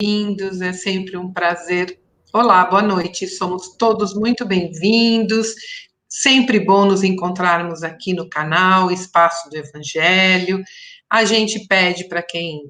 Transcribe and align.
bem-vindos, 0.00 0.60
é 0.60 0.72
sempre 0.72 1.16
um 1.16 1.32
prazer. 1.32 2.00
Olá, 2.32 2.64
boa 2.64 2.82
noite, 2.82 3.28
somos 3.28 3.76
todos 3.76 4.12
muito 4.12 4.44
bem-vindos. 4.44 5.54
Sempre 6.08 6.58
bom 6.58 6.84
nos 6.84 7.04
encontrarmos 7.04 7.84
aqui 7.84 8.12
no 8.12 8.28
canal 8.28 8.90
Espaço 8.90 9.48
do 9.48 9.56
Evangelho. 9.56 10.62
A 11.08 11.24
gente 11.24 11.64
pede 11.68 12.08
para 12.08 12.24
quem 12.24 12.62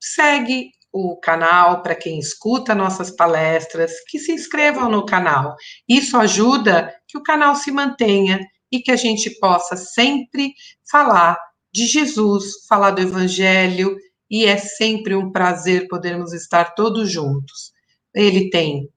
segue 0.00 0.70
o 0.90 1.16
canal, 1.20 1.82
para 1.82 1.94
quem 1.94 2.18
escuta 2.18 2.74
nossas 2.74 3.10
palestras, 3.10 3.92
que 4.08 4.18
se 4.18 4.32
inscrevam 4.32 4.90
no 4.90 5.04
canal. 5.04 5.54
Isso 5.86 6.16
ajuda 6.16 6.94
que 7.06 7.18
o 7.18 7.22
canal 7.22 7.54
se 7.56 7.70
mantenha 7.70 8.40
e 8.72 8.80
que 8.80 8.90
a 8.90 8.96
gente 8.96 9.38
possa 9.38 9.76
sempre 9.76 10.54
falar 10.90 11.38
de 11.70 11.86
Jesus, 11.86 12.66
falar 12.66 12.92
do 12.92 13.02
Evangelho, 13.02 13.98
e 14.30 14.44
é 14.44 14.56
sempre 14.56 15.14
um 15.14 15.32
prazer 15.32 15.88
podermos 15.88 16.32
estar 16.32 16.74
todos 16.74 17.10
juntos. 17.10 17.72
Ele 18.14 18.50
tem 18.50 18.88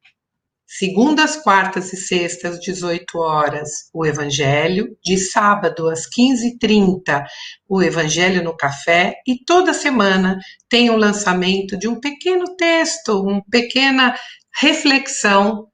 segundas, 0.65 1.35
quartas 1.35 1.91
e 1.91 1.97
sextas, 1.97 2.59
18 2.59 3.17
horas, 3.19 3.89
o 3.93 4.05
Evangelho, 4.05 4.97
de 5.03 5.17
sábado 5.17 5.89
às 5.89 6.07
15h30, 6.09 7.25
o 7.67 7.81
Evangelho 7.83 8.41
no 8.41 8.55
Café, 8.55 9.15
e 9.27 9.43
toda 9.43 9.73
semana 9.73 10.39
tem 10.69 10.89
o 10.89 10.95
lançamento 10.95 11.77
de 11.77 11.89
um 11.89 11.99
pequeno 11.99 12.55
texto, 12.55 13.21
uma 13.21 13.43
pequena 13.51 14.15
reflexão 14.61 15.67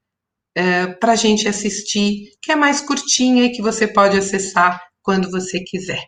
é, 0.55 0.87
para 0.87 1.11
a 1.11 1.15
gente 1.15 1.47
assistir, 1.47 2.31
que 2.41 2.51
é 2.51 2.55
mais 2.55 2.81
curtinha 2.81 3.45
e 3.45 3.51
que 3.51 3.61
você 3.61 3.87
pode 3.87 4.17
acessar 4.17 4.81
quando 5.03 5.29
você 5.29 5.59
quiser. 5.59 6.07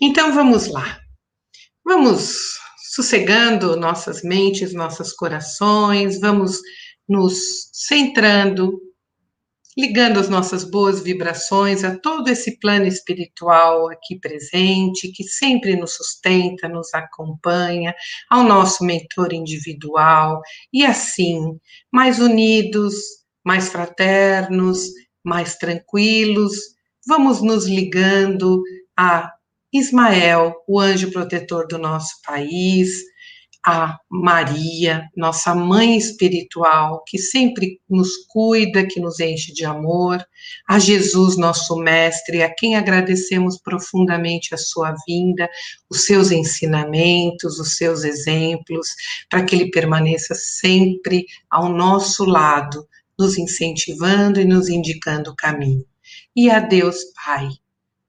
Então 0.00 0.32
vamos 0.32 0.68
lá. 0.68 1.00
Vamos 1.84 2.62
sossegando 2.92 3.74
nossas 3.74 4.22
mentes, 4.22 4.74
nossos 4.74 5.14
corações, 5.14 6.20
vamos 6.20 6.60
nos 7.08 7.70
centrando, 7.72 8.78
ligando 9.78 10.20
as 10.20 10.28
nossas 10.28 10.62
boas 10.62 11.00
vibrações 11.00 11.84
a 11.84 11.98
todo 11.98 12.28
esse 12.28 12.58
plano 12.60 12.84
espiritual 12.86 13.90
aqui 13.90 14.20
presente, 14.20 15.10
que 15.10 15.24
sempre 15.24 15.74
nos 15.74 15.94
sustenta, 15.94 16.68
nos 16.68 16.92
acompanha, 16.92 17.94
ao 18.28 18.44
nosso 18.44 18.84
mentor 18.84 19.32
individual, 19.32 20.42
e 20.70 20.84
assim, 20.84 21.58
mais 21.90 22.18
unidos, 22.18 22.94
mais 23.42 23.70
fraternos, 23.70 24.88
mais 25.24 25.56
tranquilos, 25.56 26.58
vamos 27.06 27.40
nos 27.40 27.66
ligando 27.66 28.62
a 28.94 29.32
Ismael, 29.72 30.54
o 30.68 30.78
anjo 30.78 31.10
protetor 31.10 31.66
do 31.66 31.78
nosso 31.78 32.20
país, 32.26 32.90
a 33.64 33.96
Maria, 34.10 35.08
nossa 35.16 35.54
mãe 35.54 35.96
espiritual, 35.96 37.02
que 37.06 37.16
sempre 37.16 37.80
nos 37.88 38.26
cuida, 38.28 38.86
que 38.86 39.00
nos 39.00 39.18
enche 39.20 39.52
de 39.52 39.64
amor, 39.64 40.22
a 40.68 40.78
Jesus, 40.78 41.38
nosso 41.38 41.76
mestre, 41.76 42.42
a 42.42 42.52
quem 42.52 42.74
agradecemos 42.74 43.58
profundamente 43.58 44.54
a 44.54 44.58
sua 44.58 44.94
vinda, 45.06 45.48
os 45.88 46.04
seus 46.04 46.32
ensinamentos, 46.32 47.58
os 47.58 47.76
seus 47.76 48.04
exemplos, 48.04 48.88
para 49.30 49.44
que 49.44 49.54
ele 49.54 49.70
permaneça 49.70 50.34
sempre 50.34 51.24
ao 51.48 51.68
nosso 51.68 52.24
lado, 52.24 52.86
nos 53.18 53.38
incentivando 53.38 54.40
e 54.40 54.44
nos 54.44 54.68
indicando 54.68 55.30
o 55.30 55.36
caminho. 55.36 55.86
E 56.34 56.50
a 56.50 56.58
Deus 56.58 56.96
Pai 57.24 57.48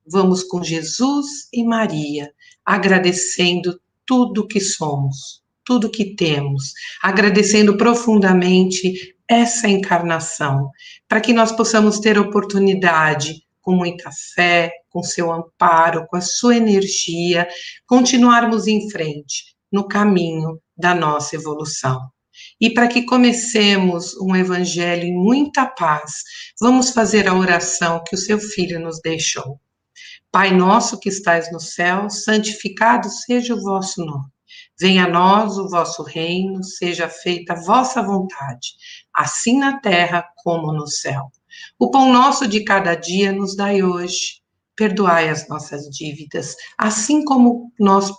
Vamos 0.05 0.43
com 0.43 0.63
Jesus 0.63 1.47
e 1.53 1.63
Maria, 1.63 2.31
agradecendo 2.65 3.79
tudo 4.05 4.47
que 4.47 4.59
somos, 4.59 5.41
tudo 5.65 5.89
que 5.89 6.15
temos, 6.15 6.73
agradecendo 7.01 7.77
profundamente 7.77 9.15
essa 9.27 9.67
encarnação, 9.67 10.69
para 11.07 11.21
que 11.21 11.33
nós 11.33 11.51
possamos 11.51 11.99
ter 11.99 12.19
oportunidade, 12.19 13.43
com 13.61 13.73
muita 13.73 14.11
fé, 14.35 14.71
com 14.89 15.01
seu 15.01 15.31
amparo, 15.31 16.05
com 16.07 16.17
a 16.17 16.21
sua 16.21 16.57
energia, 16.57 17.47
continuarmos 17.87 18.67
em 18.67 18.89
frente 18.89 19.55
no 19.71 19.87
caminho 19.87 20.59
da 20.77 20.93
nossa 20.93 21.35
evolução. 21.35 21.99
E 22.59 22.69
para 22.69 22.87
que 22.87 23.05
comecemos 23.05 24.15
um 24.17 24.35
evangelho 24.35 25.03
em 25.03 25.13
muita 25.13 25.65
paz, 25.65 26.23
vamos 26.59 26.89
fazer 26.89 27.27
a 27.27 27.33
oração 27.33 28.03
que 28.05 28.15
o 28.15 28.19
seu 28.19 28.37
filho 28.37 28.79
nos 28.79 28.99
deixou. 29.01 29.59
Pai 30.33 30.51
nosso 30.51 30.99
que 30.99 31.09
estais 31.09 31.51
no 31.51 31.59
céu, 31.59 32.09
santificado 32.09 33.07
seja 33.07 33.53
o 33.53 33.61
vosso 33.61 34.03
nome. 34.03 34.25
Venha 34.79 35.05
a 35.05 35.07
nós 35.07 35.59
o 35.59 35.69
vosso 35.69 36.01
reino, 36.01 36.63
seja 36.63 37.07
feita 37.07 37.53
a 37.53 37.61
vossa 37.61 38.01
vontade, 38.01 38.69
assim 39.13 39.59
na 39.59 39.79
terra 39.79 40.27
como 40.37 40.73
no 40.73 40.87
céu. 40.87 41.31
O 41.77 41.91
pão 41.91 42.11
nosso 42.11 42.47
de 42.47 42.63
cada 42.63 42.95
dia 42.95 43.31
nos 43.31 43.55
dai 43.55 43.83
hoje. 43.83 44.41
Perdoai 44.75 45.29
as 45.29 45.47
nossas 45.47 45.83
dívidas, 45.83 46.55
assim 46.79 47.23
como 47.23 47.71
nós 47.79 48.11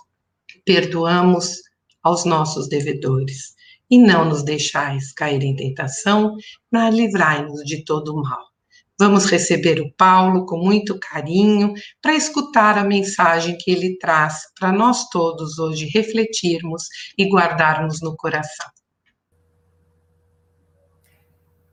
perdoamos 0.63 1.57
aos 2.01 2.23
nossos 2.23 2.69
devedores. 2.69 3.53
E 3.89 3.97
não 3.97 4.23
nos 4.23 4.41
deixais 4.41 5.11
cair 5.11 5.43
em 5.43 5.53
tentação, 5.53 6.37
mas 6.71 6.95
livrai-nos 6.95 7.61
de 7.65 7.83
todo 7.83 8.15
o 8.15 8.21
mal. 8.23 8.54
Vamos 8.97 9.25
receber 9.25 9.81
o 9.81 9.91
Paulo 9.97 10.45
com 10.45 10.57
muito 10.57 10.97
carinho 10.97 11.73
para 12.01 12.15
escutar 12.15 12.77
a 12.77 12.83
mensagem 12.83 13.57
que 13.57 13.69
ele 13.69 13.97
traz 13.97 14.43
para 14.57 14.71
nós 14.71 15.09
todos 15.09 15.59
hoje 15.59 15.89
refletirmos 15.93 16.83
e 17.17 17.29
guardarmos 17.29 18.01
no 18.01 18.15
coração. 18.15 18.67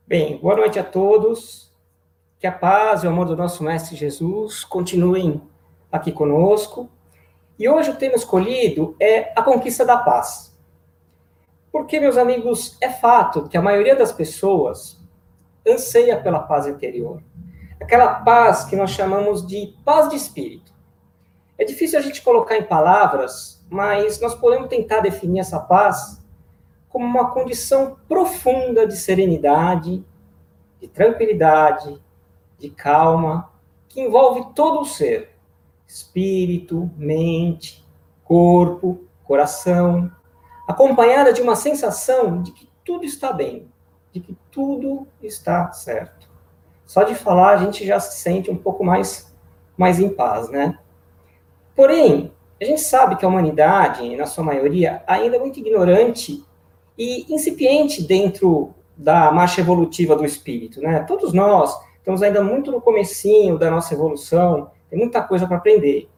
Bem, 0.04 0.36
boa 0.38 0.56
noite 0.56 0.80
a 0.80 0.84
todos. 0.84 1.72
Que 2.40 2.46
a 2.48 2.52
paz 2.52 3.04
e 3.04 3.06
o 3.06 3.10
amor 3.10 3.26
do 3.26 3.36
nosso 3.36 3.62
Mestre 3.62 3.94
Jesus 3.94 4.64
continuem 4.64 5.40
aqui 5.92 6.10
conosco. 6.10 6.90
E 7.56 7.68
hoje 7.68 7.90
o 7.90 7.96
tema 7.96 8.16
escolhido 8.16 8.96
é 8.98 9.32
a 9.38 9.42
conquista 9.44 9.84
da 9.84 9.96
paz. 9.96 10.52
Porque, 11.70 12.00
meus 12.00 12.16
amigos, 12.16 12.76
é 12.80 12.90
fato 12.90 13.48
que 13.48 13.56
a 13.56 13.62
maioria 13.62 13.94
das 13.94 14.10
pessoas 14.10 15.01
anseia 15.66 16.20
pela 16.20 16.40
paz 16.40 16.66
interior. 16.66 17.22
Aquela 17.80 18.14
paz 18.14 18.64
que 18.64 18.76
nós 18.76 18.90
chamamos 18.90 19.46
de 19.46 19.74
paz 19.84 20.08
de 20.08 20.16
espírito. 20.16 20.72
É 21.58 21.64
difícil 21.64 21.98
a 21.98 22.02
gente 22.02 22.22
colocar 22.22 22.56
em 22.56 22.64
palavras, 22.64 23.64
mas 23.70 24.20
nós 24.20 24.34
podemos 24.34 24.68
tentar 24.68 25.00
definir 25.00 25.40
essa 25.40 25.60
paz 25.60 26.20
como 26.88 27.04
uma 27.04 27.30
condição 27.30 27.96
profunda 28.06 28.86
de 28.86 28.96
serenidade, 28.96 30.04
de 30.80 30.88
tranquilidade, 30.88 32.00
de 32.58 32.70
calma, 32.70 33.50
que 33.88 34.00
envolve 34.00 34.52
todo 34.54 34.80
o 34.80 34.84
ser: 34.84 35.36
espírito, 35.86 36.90
mente, 36.96 37.84
corpo, 38.24 39.04
coração, 39.24 40.10
acompanhada 40.68 41.32
de 41.32 41.40
uma 41.40 41.56
sensação 41.56 42.42
de 42.42 42.52
que 42.52 42.68
tudo 42.84 43.04
está 43.04 43.32
bem, 43.32 43.70
de 44.12 44.20
que 44.20 44.36
tudo 44.52 45.08
está 45.22 45.72
certo. 45.72 46.28
Só 46.86 47.02
de 47.02 47.14
falar 47.14 47.54
a 47.54 47.56
gente 47.56 47.84
já 47.86 47.98
se 47.98 48.20
sente 48.20 48.50
um 48.50 48.56
pouco 48.56 48.84
mais, 48.84 49.34
mais 49.76 49.98
em 49.98 50.10
paz, 50.10 50.50
né? 50.50 50.78
Porém, 51.74 52.30
a 52.60 52.64
gente 52.64 52.82
sabe 52.82 53.16
que 53.16 53.24
a 53.24 53.28
humanidade, 53.28 54.14
na 54.14 54.26
sua 54.26 54.44
maioria, 54.44 55.02
ainda 55.06 55.36
é 55.36 55.38
muito 55.38 55.58
ignorante 55.58 56.44
e 56.96 57.26
incipiente 57.34 58.02
dentro 58.02 58.74
da 58.94 59.32
marcha 59.32 59.62
evolutiva 59.62 60.14
do 60.14 60.24
espírito, 60.24 60.80
né? 60.80 61.00
Todos 61.00 61.32
nós 61.32 61.74
estamos 61.96 62.22
ainda 62.22 62.42
muito 62.42 62.70
no 62.70 62.80
comecinho 62.80 63.58
da 63.58 63.70
nossa 63.70 63.94
evolução, 63.94 64.70
tem 64.90 64.98
muita 64.98 65.22
coisa 65.22 65.46
para 65.46 65.56
aprender. 65.56 66.10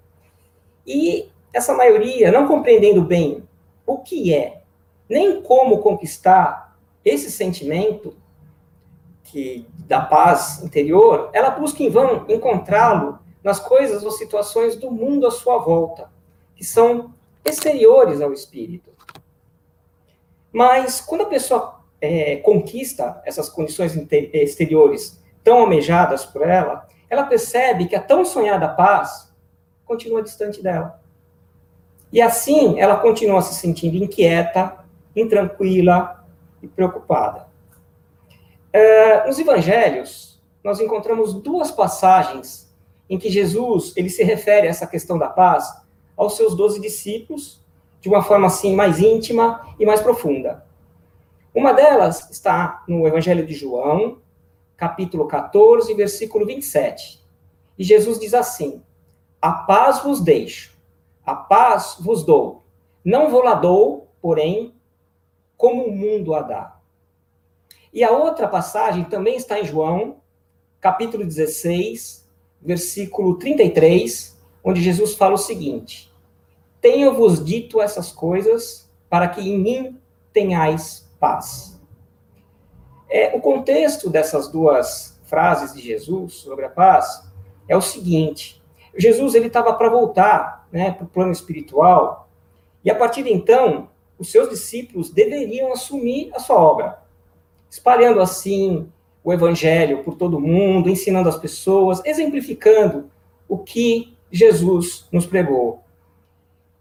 E 0.85 1.29
essa 1.53 1.73
maioria, 1.73 2.33
não 2.33 2.49
compreendendo 2.49 3.01
bem 3.01 3.45
o 3.87 3.99
que 3.99 4.35
é, 4.35 4.63
nem 5.09 5.41
como 5.41 5.79
conquistar 5.79 6.77
esse 7.05 7.31
sentimento 7.31 8.17
que 9.35 9.67
da 9.89 10.01
paz 10.01 10.63
interior, 10.63 11.29
ela 11.33 11.51
busca 11.51 11.83
em 11.83 11.91
vão 11.91 12.25
encontrá-lo 12.29 13.19
nas 13.43 13.59
coisas 13.59 14.05
ou 14.05 14.13
situações 14.13 14.77
do 14.77 14.93
mundo 14.93 15.27
à 15.27 15.31
sua 15.33 15.59
volta, 15.59 16.09
que 16.55 16.65
são 16.65 17.13
exteriores 17.45 18.21
ao 18.21 18.33
espírito. 18.33 18.93
Mas 20.53 21.01
quando 21.01 21.23
a 21.23 21.27
pessoa 21.27 21.81
é, 22.01 22.37
conquista 22.37 23.21
essas 23.27 23.49
condições 23.49 23.97
exteriores 24.33 25.21
tão 25.43 25.59
almejadas 25.59 26.25
por 26.25 26.43
ela, 26.49 26.87
ela 27.11 27.25
percebe 27.25 27.87
que 27.87 27.97
a 27.97 28.01
tão 28.01 28.25
sonhada 28.25 28.69
paz 28.69 29.35
continua 29.85 30.23
distante 30.23 30.63
dela. 30.63 31.03
E 32.13 32.23
assim 32.23 32.79
ela 32.79 32.99
continua 32.99 33.43
se 33.43 33.57
sentindo 33.57 33.97
inquieta, 33.97 34.79
intranquila, 35.17 36.25
e 36.63 36.69
preocupada. 36.69 37.47
É, 38.75 39.25
nos 39.29 39.39
evangelhos, 39.39 40.43
nós 40.65 40.81
encontramos 40.81 41.33
duas 41.33 41.71
passagens 41.71 42.75
em 43.09 43.17
que 43.17 43.31
Jesus 43.31 43.93
ele 43.97 44.11
se 44.11 44.25
refere 44.25 44.67
a 44.67 44.71
essa 44.71 44.85
questão 44.85 45.17
da 45.17 45.29
paz 45.29 45.73
aos 46.17 46.37
seus 46.37 46.57
doze 46.57 46.81
discípulos 46.81 47.63
de 48.01 48.09
uma 48.09 48.21
forma 48.21 48.49
assim 48.49 48.75
mais 48.75 48.99
íntima 48.99 49.65
e 49.79 49.87
mais 49.87 50.01
profunda. 50.01 50.67
Uma 51.55 51.73
delas 51.73 52.29
está 52.33 52.83
no 52.89 53.07
Evangelho 53.07 53.47
de 53.47 53.55
João, 53.55 54.19
capítulo 54.77 55.29
14, 55.29 55.95
versículo 55.95 56.45
27. 56.45 57.25
E 57.79 57.85
Jesus 57.85 58.19
diz 58.19 58.35
assim: 58.35 58.83
A 59.41 59.53
paz 59.53 60.03
vos 60.03 60.21
deixo, 60.21 60.77
a 61.25 61.37
paz 61.37 61.97
vos 62.01 62.25
dou. 62.25 62.65
Não 63.05 63.31
vou 63.31 63.45
lá 63.45 63.55
dou, 63.55 64.09
porém, 64.21 64.75
como 65.57 65.85
o 65.85 65.93
mundo 65.93 66.35
a 66.35 66.43
dá. 66.43 66.74
E 67.95 68.03
a 68.03 68.11
outra 68.11 68.49
passagem 68.49 69.05
também 69.05 69.37
está 69.37 69.61
em 69.61 69.65
João, 69.65 70.17
capítulo 70.81 71.25
16, 71.25 72.29
versículo 72.61 73.37
33, 73.37 74.37
onde 74.65 74.83
Jesus 74.83 75.15
fala 75.15 75.35
o 75.35 75.39
seguinte: 75.39 76.13
Tenho-vos 76.81 77.43
dito 77.43 77.81
essas 77.81 78.11
coisas 78.11 78.91
para 79.09 79.29
que 79.29 79.41
em 79.41 79.57
mim 79.57 80.01
tenhais 80.33 81.09
paz. 81.21 81.81
É, 83.09 83.33
o 83.37 83.41
contexto 83.41 84.11
dessas 84.11 84.49
duas 84.49 85.17
frases 85.27 85.73
de 85.73 85.81
Jesus 85.81 86.35
sobre 86.35 86.65
a 86.65 86.71
paz 86.71 87.23
é 87.69 87.77
o 87.77 87.81
seguinte: 87.81 88.61
Jesus 88.97 89.37
ele 89.37 89.47
estava 89.47 89.73
para 89.73 89.89
voltar, 89.89 90.67
né, 90.73 90.91
para 90.91 91.05
o 91.05 91.09
plano 91.09 91.31
espiritual 91.31 92.29
e 92.85 92.91
a 92.91 92.95
partir 92.95 93.23
de 93.23 93.33
então 93.33 93.89
os 94.19 94.33
seus 94.33 94.49
discípulos 94.51 95.11
deveriam 95.11 95.73
assumir 95.73 96.31
a 96.35 96.41
sua 96.41 96.57
obra, 96.57 97.04
espalhando 97.75 98.21
assim 98.21 98.89
o 99.25 99.33
evangelho 99.33 100.05
por 100.05 100.15
todo 100.15 100.39
mundo, 100.39 100.89
ensinando 100.89 101.29
as 101.29 101.37
pessoas, 101.37 102.01
exemplificando 102.05 103.11
o 103.49 103.59
que 103.59 104.17
Jesus 104.31 105.09
nos 105.11 105.27
pregou. 105.27 105.83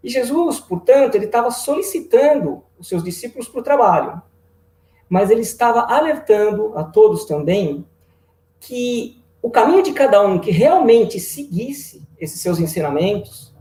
E 0.04 0.08
Jesus, 0.08 0.60
portanto, 0.60 1.16
ele 1.16 1.24
estava 1.24 1.50
solicitando 1.50 2.62
os 2.78 2.86
seus 2.86 3.02
discípulos 3.02 3.48
para 3.48 3.60
o 3.60 3.64
trabalho, 3.64 4.22
mas 5.08 5.30
ele 5.30 5.40
estava 5.40 5.80
alertando 5.92 6.78
a 6.78 6.84
todos 6.84 7.24
também 7.24 7.84
que 8.60 9.20
o 9.42 9.50
caminho 9.50 9.82
de 9.82 9.92
cada 9.92 10.24
um 10.24 10.38
que 10.38 10.52
realmente 10.52 11.18
seguisse 11.18 12.06
esses 12.20 12.40
seus 12.40 12.60
ensinamentos, 12.60 13.52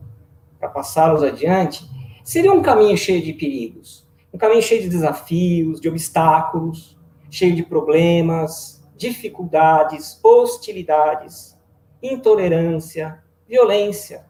para 0.59 0.69
passá-los 0.69 1.23
adiante, 1.23 1.83
seria 2.23 2.53
um 2.53 2.61
caminho 2.61 2.95
cheio 2.95 3.23
de 3.23 3.33
perigos, 3.33 4.05
um 4.31 4.37
caminho 4.37 4.61
cheio 4.61 4.83
de 4.83 4.89
desafios, 4.89 5.81
de 5.81 5.89
obstáculos, 5.89 6.92
cheio 7.33 7.55
de 7.55 7.63
problemas, 7.63 8.79
dificuldades, 8.95 10.19
hostilidades, 10.23 11.57
intolerância, 11.99 13.23
violência, 13.47 14.27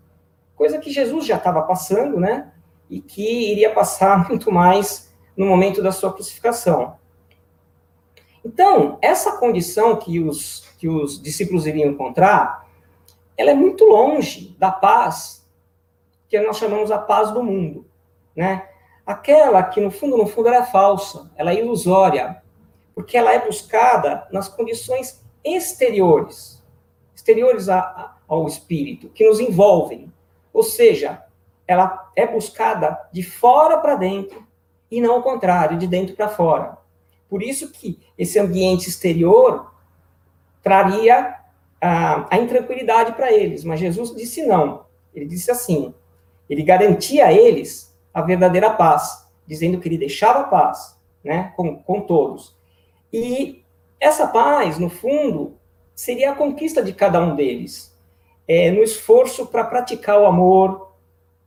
coisa 0.56 0.78
que 0.78 0.90
Jesus 0.90 1.26
já 1.26 1.36
estava 1.36 1.64
passando, 1.64 2.18
né? 2.18 2.54
E 2.90 3.02
que 3.02 3.52
iria 3.52 3.74
passar 3.74 4.26
muito 4.30 4.50
mais 4.50 5.14
no 5.36 5.46
momento 5.46 5.84
da 5.84 5.92
sua 5.92 6.14
crucificação. 6.14 6.96
Então, 8.46 9.00
essa 9.02 9.34
condição 9.34 9.98
que 9.98 10.22
os, 10.22 10.62
que 10.78 10.88
os 10.88 11.22
discípulos 11.22 11.68
iriam 11.68 11.92
encontrar, 11.92 12.66
ela 13.36 13.52
é 13.52 13.54
muito 13.54 13.84
longe 13.84 14.56
da 14.58 14.72
paz 14.72 15.46
que 16.30 16.40
nós 16.40 16.58
chamamos 16.58 16.90
a 16.90 17.00
paz 17.00 17.32
do 17.32 17.44
mundo, 17.44 17.86
né? 18.34 18.70
Aquela 19.06 19.62
que, 19.62 19.82
no 19.82 19.92
fundo, 19.92 20.16
no 20.16 20.26
fundo, 20.26 20.48
ela 20.48 20.64
é 20.64 20.66
falsa, 20.66 21.30
ela 21.36 21.52
é 21.52 21.60
ilusória, 21.60 22.42
porque 22.94 23.18
ela 23.18 23.34
é 23.34 23.46
buscada 23.46 24.28
nas 24.32 24.48
condições 24.48 25.24
exteriores, 25.44 26.62
exteriores 27.16 27.70
a, 27.70 27.80
a, 27.80 28.16
ao 28.28 28.48
espírito, 28.48 29.10
que 29.10 29.28
nos 29.28 29.40
envolvem. 29.40 30.12
Ou 30.54 30.64
seja, 30.64 31.24
ela 31.68 32.12
é 32.16 32.28
buscada 32.28 33.00
de 33.12 33.24
fora 33.24 33.78
para 33.78 33.96
dentro 33.96 34.46
e 34.90 35.02
não 35.02 35.20
o 35.20 35.24
contrário, 35.24 35.78
de 35.78 35.88
dentro 35.88 36.16
para 36.16 36.30
fora. 36.30 36.78
Por 37.28 37.42
isso 37.42 37.72
que 37.72 38.00
esse 38.18 38.38
ambiente 38.38 38.88
exterior 38.88 39.74
traria 40.62 41.36
a, 41.82 42.36
a 42.36 42.38
intranquilidade 42.38 43.14
para 43.14 43.32
eles, 43.34 43.64
mas 43.64 43.80
Jesus 43.80 44.16
disse 44.16 44.46
não. 44.46 44.86
Ele 45.14 45.26
disse 45.26 45.50
assim: 45.50 45.94
ele 46.50 46.64
garantia 46.64 47.28
a 47.28 47.34
eles 47.34 47.94
a 48.14 48.22
verdadeira 48.22 48.70
paz, 48.70 49.28
dizendo 49.48 49.80
que 49.80 49.88
ele 49.88 49.98
deixava 49.98 50.42
a 50.42 50.44
paz, 50.44 50.96
né, 51.24 51.52
com, 51.56 51.76
com 51.76 52.02
todos. 52.02 52.56
E 53.14 53.64
essa 54.00 54.28
paz, 54.28 54.80
no 54.80 54.90
fundo, 54.90 55.56
seria 55.94 56.32
a 56.32 56.36
conquista 56.36 56.82
de 56.82 56.92
cada 56.92 57.22
um 57.22 57.36
deles, 57.36 57.96
é, 58.48 58.72
no 58.72 58.82
esforço 58.82 59.46
para 59.46 59.64
praticar 59.64 60.20
o 60.20 60.26
amor 60.26 60.92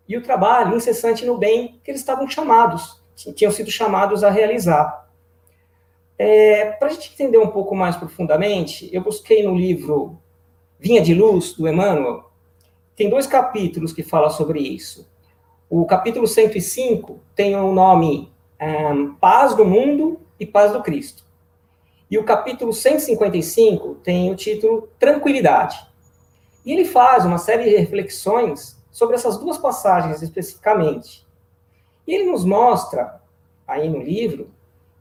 e 0.08 0.16
o 0.16 0.22
trabalho 0.22 0.76
incessante 0.76 1.26
no 1.26 1.36
bem 1.36 1.80
que 1.82 1.90
eles 1.90 2.00
estavam 2.00 2.28
chamados, 2.28 3.02
tinham 3.34 3.50
sido 3.50 3.70
chamados 3.70 4.22
a 4.22 4.30
realizar. 4.30 5.06
É, 6.16 6.70
para 6.72 6.88
a 6.88 6.90
gente 6.92 7.12
entender 7.12 7.38
um 7.38 7.48
pouco 7.48 7.74
mais 7.74 7.96
profundamente, 7.96 8.88
eu 8.92 9.02
busquei 9.02 9.42
no 9.42 9.54
livro 9.54 10.18
Vinha 10.78 11.02
de 11.02 11.12
Luz, 11.12 11.52
do 11.52 11.68
Emmanuel, 11.68 12.30
tem 12.94 13.10
dois 13.10 13.26
capítulos 13.26 13.92
que 13.92 14.02
falam 14.02 14.30
sobre 14.30 14.60
isso. 14.60 15.06
O 15.68 15.84
capítulo 15.84 16.26
105 16.26 17.20
tem 17.34 17.56
o 17.56 17.72
nome 17.72 18.32
um, 18.62 19.14
Paz 19.16 19.54
do 19.54 19.64
Mundo 19.64 20.20
e 20.38 20.46
Paz 20.46 20.72
do 20.72 20.82
Cristo. 20.82 21.25
E 22.10 22.18
o 22.18 22.24
capítulo 22.24 22.72
155 22.72 23.96
tem 23.96 24.30
o 24.30 24.36
título 24.36 24.88
Tranquilidade. 24.98 25.84
E 26.64 26.72
ele 26.72 26.84
faz 26.84 27.24
uma 27.24 27.38
série 27.38 27.64
de 27.64 27.76
reflexões 27.76 28.76
sobre 28.90 29.16
essas 29.16 29.36
duas 29.38 29.58
passagens 29.58 30.22
especificamente. 30.22 31.26
E 32.06 32.14
ele 32.14 32.30
nos 32.30 32.44
mostra, 32.44 33.20
aí 33.66 33.88
no 33.88 34.00
livro, 34.00 34.50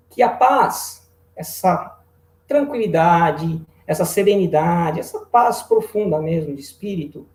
que 0.10 0.24
a 0.24 0.30
paz, 0.30 1.08
essa 1.36 2.00
tranquilidade, 2.48 3.62
essa 3.86 4.06
serenidade, 4.06 5.00
essa 5.00 5.20
paz 5.20 5.62
profunda 5.62 6.20
mesmo 6.20 6.56
de 6.56 6.62
espírito, 6.62 7.28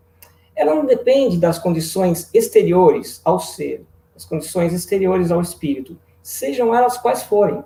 ela 0.53 0.75
não 0.75 0.85
depende 0.85 1.37
das 1.37 1.57
condições 1.57 2.29
exteriores 2.33 3.21
ao 3.23 3.39
ser, 3.39 3.85
das 4.13 4.25
condições 4.25 4.73
exteriores 4.73 5.31
ao 5.31 5.41
espírito, 5.41 5.97
sejam 6.21 6.75
elas 6.75 6.97
quais 6.97 7.23
forem. 7.23 7.63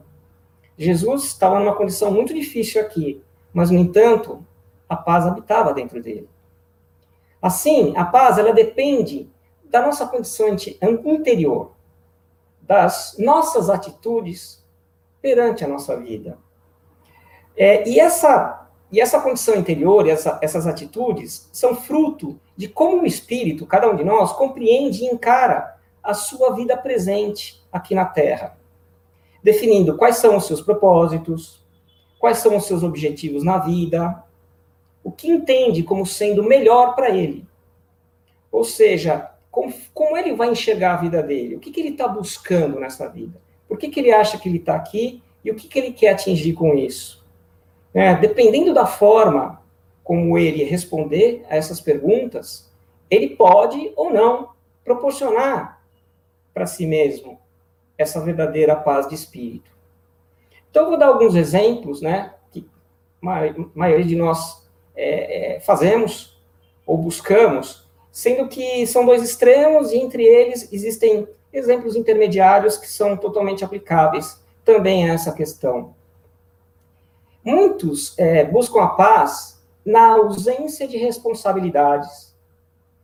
Jesus 0.77 1.25
estava 1.25 1.60
numa 1.60 1.75
condição 1.75 2.12
muito 2.12 2.33
difícil 2.33 2.81
aqui, 2.81 3.24
mas, 3.54 3.69
no 3.72 3.80
entanto, 3.80 4.45
a 4.88 4.95
paz 4.95 5.25
habitava 5.25 5.74
dentro 5.74 6.01
dele. 6.01 6.30
Assim, 7.42 7.95
a 7.95 8.04
paz, 8.04 8.38
ela 8.38 8.54
depende 8.54 9.30
da 9.63 9.81
nossa 9.81 10.06
condição 10.07 10.50
interior, 10.50 11.72
das 12.62 13.16
nossas 13.19 13.69
atitudes 13.69 14.63
perante 15.22 15.63
a 15.63 15.68
nossa 15.68 15.95
vida. 15.98 16.38
É, 17.55 17.88
e 17.88 18.00
essa 18.00 18.65
e 18.91 19.01
essa 19.01 19.20
condição 19.20 19.55
interior, 19.55 20.08
essa, 20.08 20.39
essas 20.41 20.67
atitudes, 20.67 21.50
são 21.51 21.75
fruto 21.75 22.39
de 22.55 22.67
como 22.67 23.01
o 23.01 23.05
espírito, 23.05 23.65
cada 23.65 23.89
um 23.89 23.96
de 23.96 24.03
nós, 24.03 24.32
compreende 24.32 25.03
e 25.03 25.08
encara 25.08 25.75
a 26.01 26.13
sua 26.13 26.55
vida 26.55 26.77
presente 26.77 27.62
aqui 27.72 27.96
na 27.96 28.05
Terra, 28.05 28.58
definindo 29.45 29.95
quais 29.95 30.17
são 30.17 30.37
os 30.37 30.47
seus 30.47 30.59
propósitos, 30.59 31.63
quais 32.17 32.39
são 32.39 32.57
os 32.57 32.65
seus 32.65 32.81
objetivos 32.81 33.43
na 33.43 33.59
vida, 33.59 34.23
o 35.03 35.11
que 35.11 35.29
entende 35.29 35.83
como 35.83 36.03
sendo 36.03 36.41
melhor 36.41 36.95
para 36.95 37.11
ele. 37.11 37.45
Ou 38.51 38.63
seja, 38.63 39.29
como, 39.51 39.71
como, 39.93 40.17
ele 40.17 40.33
vai 40.33 40.49
enxergar 40.49 40.95
a 40.95 40.97
vida 40.97 41.21
dele, 41.21 41.57
o 41.57 41.59
que, 41.59 41.69
que 41.69 41.79
ele 41.79 41.89
está 41.89 42.07
buscando 42.07 42.79
nessa 42.79 43.07
vida, 43.07 43.39
por 43.69 43.77
que, 43.77 43.89
que 43.89 43.99
ele 43.99 44.11
acha 44.11 44.39
que 44.39 44.49
ele 44.49 44.57
está 44.57 44.75
aqui 44.75 45.21
e 45.43 45.51
o 45.51 45.55
que, 45.55 45.67
que 45.67 45.77
ele 45.77 45.91
quer 45.91 46.13
atingir 46.13 46.53
com 46.53 46.73
isso. 46.73 47.23
É, 47.93 48.15
dependendo 48.15 48.73
da 48.73 48.87
forma 48.87 49.61
como 50.03 50.39
ele 50.39 50.63
responder 50.63 51.45
a 51.47 51.55
essas 51.55 51.79
perguntas, 51.79 52.67
ele 53.11 53.35
pode 53.35 53.93
ou 53.95 54.11
não 54.11 54.49
proporcionar 54.83 55.83
para 56.51 56.65
si 56.65 56.87
mesmo 56.87 57.44
essa 57.97 58.19
verdadeira 58.19 58.75
paz 58.75 59.07
de 59.07 59.15
espírito. 59.15 59.71
Então, 60.69 60.89
vou 60.89 60.97
dar 60.97 61.07
alguns 61.07 61.35
exemplos, 61.35 62.01
né, 62.01 62.33
que 62.51 62.67
a 63.21 63.53
maioria 63.73 64.05
de 64.05 64.15
nós 64.15 64.67
é, 64.95 65.55
é, 65.55 65.59
fazemos 65.59 66.37
ou 66.85 66.97
buscamos, 66.97 67.87
sendo 68.11 68.47
que 68.47 68.85
são 68.87 69.05
dois 69.05 69.23
extremos 69.23 69.91
e 69.91 69.97
entre 69.97 70.23
eles 70.23 70.71
existem 70.71 71.27
exemplos 71.51 71.95
intermediários 71.95 72.77
que 72.77 72.87
são 72.87 73.15
totalmente 73.15 73.63
aplicáveis 73.63 74.41
também 74.63 75.09
a 75.09 75.13
essa 75.13 75.31
questão. 75.31 75.95
Muitos 77.43 78.17
é, 78.17 78.43
buscam 78.43 78.81
a 78.81 78.87
paz 78.87 79.61
na 79.85 80.13
ausência 80.13 80.87
de 80.87 80.97
responsabilidades, 80.97 82.35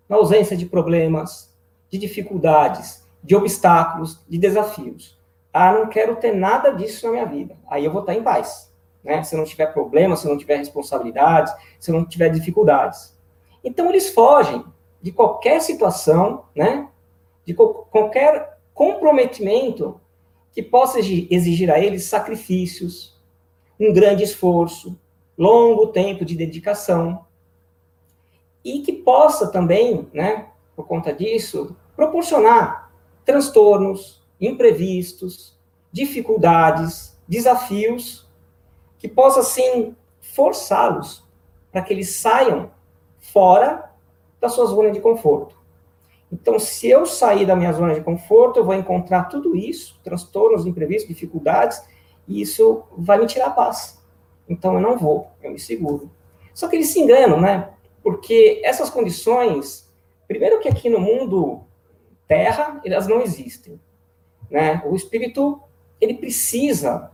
na 0.10 0.16
ausência 0.16 0.58
de 0.58 0.66
problemas, 0.66 1.54
de 1.90 1.98
dificuldades, 1.98 3.04
de 3.24 3.36
obstáculos, 3.36 4.24
de 4.28 4.38
desafios. 4.38 5.20
Ah, 5.54 5.72
não 5.72 5.88
quero 5.88 6.16
ter 6.16 6.34
nada 6.34 6.72
disso 6.72 7.06
na 7.06 7.12
minha 7.12 7.26
vida. 7.26 7.58
Aí 7.68 7.84
eu 7.86 7.92
vou 7.92 8.02
estar 8.02 8.14
em 8.14 8.24
paz. 8.24 8.72
Né? 9.04 9.24
Se 9.24 9.36
não 9.36 9.44
tiver 9.44 9.68
problemas, 9.68 10.20
se 10.20 10.28
não 10.28 10.38
tiver 10.38 10.58
responsabilidades, 10.58 11.54
se 11.80 11.92
não 11.92 12.06
tiver 12.06 12.30
dificuldades. 12.30 13.18
Então 13.64 13.90
eles 13.90 14.10
fogem 14.10 14.64
de 15.02 15.12
qualquer 15.12 15.62
situação, 15.62 16.46
né? 16.56 16.88
De 17.46 17.54
co 17.54 17.88
qualquer 17.90 18.58
comprometimento 18.74 20.00
que 20.54 20.62
possa 20.62 21.00
exigir 21.00 21.72
a 21.72 21.80
eles 21.80 22.06
sacrifícios, 22.06 23.20
um 23.80 23.92
grande 23.94 24.24
esforço, 24.24 24.98
longo 25.38 25.88
tempo 25.88 26.24
de 26.24 26.36
dedicação, 26.36 27.26
e 28.64 28.82
que 28.82 28.94
possa 28.94 29.52
também, 29.52 30.08
né, 30.14 30.48
por 30.76 30.86
conta 30.86 31.14
disso, 31.14 31.76
proporcionar 31.96 32.81
transtornos, 33.26 34.22
imprevistos, 34.40 35.58
dificuldades, 35.92 37.18
desafios, 37.28 38.30
que 38.98 39.08
possa, 39.08 39.40
assim, 39.40 39.96
forçá-los 40.20 41.26
para 41.72 41.82
que 41.82 41.94
eles 41.94 42.16
saiam 42.16 42.72
fora 43.20 43.92
da 44.40 44.50
sua 44.50 44.66
zona 44.66 44.92
de 44.92 45.00
conforto. 45.00 45.56
Então, 46.32 46.58
se 46.58 46.88
eu 46.88 47.06
sair 47.06 47.46
da 47.46 47.56
minha 47.56 47.74
zona 47.74 47.94
de 47.94 48.02
conforto, 48.02 48.60
eu 48.60 48.66
vou 48.66 48.74
encontrar 48.74 49.26
tudo 49.26 49.56
isso, 49.56 50.00
transtornos, 50.04 50.66
imprevistos, 50.66 51.10
dificuldades, 51.10 51.84
e 52.28 52.42
isso 52.42 52.84
vai 52.98 53.20
me 53.20 53.26
tirar 53.26 53.48
a 53.48 53.52
paz. 53.52 54.02
Então, 54.48 54.76
eu 54.76 54.82
não 54.82 54.98
vou, 54.98 55.28
eu 55.44 55.52
me 55.52 55.60
seguro. 55.60 56.10
Só 56.54 56.68
que 56.68 56.76
eles 56.76 56.90
se 56.90 57.00
enganam, 57.00 57.40
né? 57.40 57.70
Porque 58.02 58.62
essas 58.64 58.90
condições, 58.90 59.92
primeiro 60.28 60.60
que 60.60 60.70
aqui 60.70 60.90
no 60.90 61.00
mundo 61.00 61.62
terra, 62.32 62.80
elas 62.86 63.10
não 63.10 63.20
existem. 63.20 63.78
Né? 64.50 64.82
O 64.86 64.96
espírito, 64.96 65.62
ele 66.00 66.14
precisa 66.14 67.12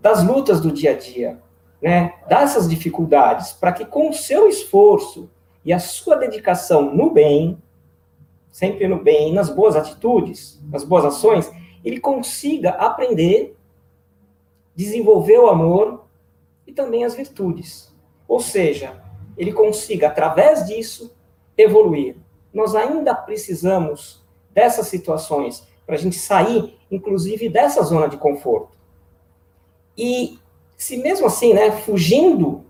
das 0.00 0.22
lutas 0.22 0.60
do 0.60 0.70
dia 0.70 0.92
a 0.92 0.96
dia, 0.96 1.42
né? 1.82 2.14
dessas 2.28 2.70
dificuldades, 2.70 3.52
para 3.52 3.72
que 3.72 3.84
com 3.84 4.10
o 4.10 4.14
seu 4.14 4.48
esforço 4.48 5.28
e 5.64 5.72
a 5.72 5.80
sua 5.80 6.14
dedicação 6.14 6.94
no 6.94 7.10
bem, 7.10 7.60
sempre 8.52 8.86
no 8.86 9.02
bem, 9.02 9.32
nas 9.32 9.50
boas 9.50 9.74
atitudes, 9.74 10.62
nas 10.70 10.84
boas 10.84 11.04
ações, 11.04 11.50
ele 11.84 11.98
consiga 11.98 12.70
aprender, 12.70 13.56
desenvolver 14.72 15.38
o 15.38 15.48
amor 15.48 16.04
e 16.64 16.72
também 16.72 17.04
as 17.04 17.16
virtudes. 17.16 17.92
Ou 18.28 18.38
seja, 18.38 19.02
ele 19.36 19.52
consiga, 19.52 20.06
através 20.06 20.64
disso, 20.64 21.12
evoluir. 21.58 22.16
Nós 22.52 22.76
ainda 22.76 23.16
precisamos 23.16 24.23
dessas 24.54 24.86
situações 24.86 25.66
para 25.84 25.96
a 25.96 25.98
gente 25.98 26.16
sair, 26.16 26.78
inclusive, 26.90 27.48
dessa 27.48 27.82
zona 27.82 28.08
de 28.08 28.16
conforto. 28.16 28.76
E 29.96 30.38
se 30.76 30.96
mesmo 30.96 31.26
assim, 31.26 31.52
né, 31.52 31.70
fugindo 31.72 32.64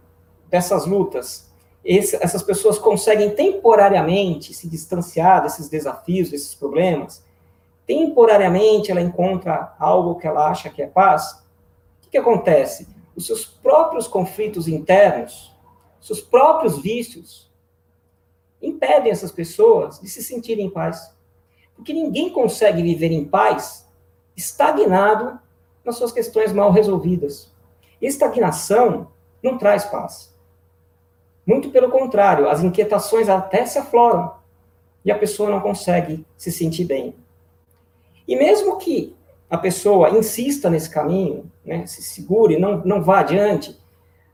dessas 0.49 0.87
lutas, 0.87 1.51
esse, 1.85 2.17
essas 2.17 2.43
pessoas 2.43 2.79
conseguem 2.79 3.31
temporariamente 3.35 4.55
se 4.55 4.69
distanciar 4.69 5.43
desses 5.43 5.69
desafios, 5.69 6.31
desses 6.31 6.55
problemas, 6.55 7.23
temporariamente 7.87 8.91
ela 8.91 9.01
encontra 9.01 9.75
algo 9.79 10.17
que 10.17 10.27
ela 10.27 10.49
acha 10.49 10.71
que 10.71 10.83
é 10.83 10.87
paz, 10.87 11.33
o 11.33 12.03
que, 12.03 12.11
que 12.11 12.19
acontece? 12.19 12.89
Os 13.15 13.27
seus 13.27 13.45
próprios 13.45 14.09
conflitos 14.09 14.67
internos, 14.67 15.55
seus 16.01 16.21
próprios 16.21 16.79
vícios, 16.81 17.51
impedem 18.61 19.13
essas 19.13 19.31
pessoas 19.31 20.01
de 20.01 20.09
se 20.09 20.23
sentirem 20.23 20.67
em 20.67 20.71
paz. 20.71 21.14
Porque 21.75 21.93
ninguém 21.93 22.31
consegue 22.31 22.83
viver 22.83 23.11
em 23.11 23.25
paz 23.25 23.89
estagnado 24.37 25.39
nas 25.85 25.97
suas 25.97 26.13
questões 26.13 26.53
mal 26.53 26.71
resolvidas. 26.71 27.53
Estagnação 28.01 29.09
não 29.43 29.59
traz 29.59 29.85
paz. 29.85 30.35
Muito 31.47 31.71
pelo 31.71 31.91
contrário, 31.91 32.49
as 32.49 32.63
inquietações 32.63 33.29
até 33.29 33.67
se 33.67 33.79
afloram 33.79 34.33
e 35.05 35.13
a 35.13 35.19
pessoa 35.19 35.51
não 35.51 35.61
consegue 35.61 36.25
se 36.37 36.51
sentir 36.51 36.85
bem. 36.85 37.15
E 38.27 38.35
mesmo 38.35 38.79
que 38.79 39.15
a 39.51 39.59
pessoa 39.59 40.11
insista 40.11 40.71
nesse 40.71 40.89
caminho, 40.89 41.51
né, 41.65 41.87
se 41.87 42.03
segure, 42.03 42.59
não, 42.59 42.79
não 42.85 43.03
vá 43.03 43.21
adiante, 43.21 43.79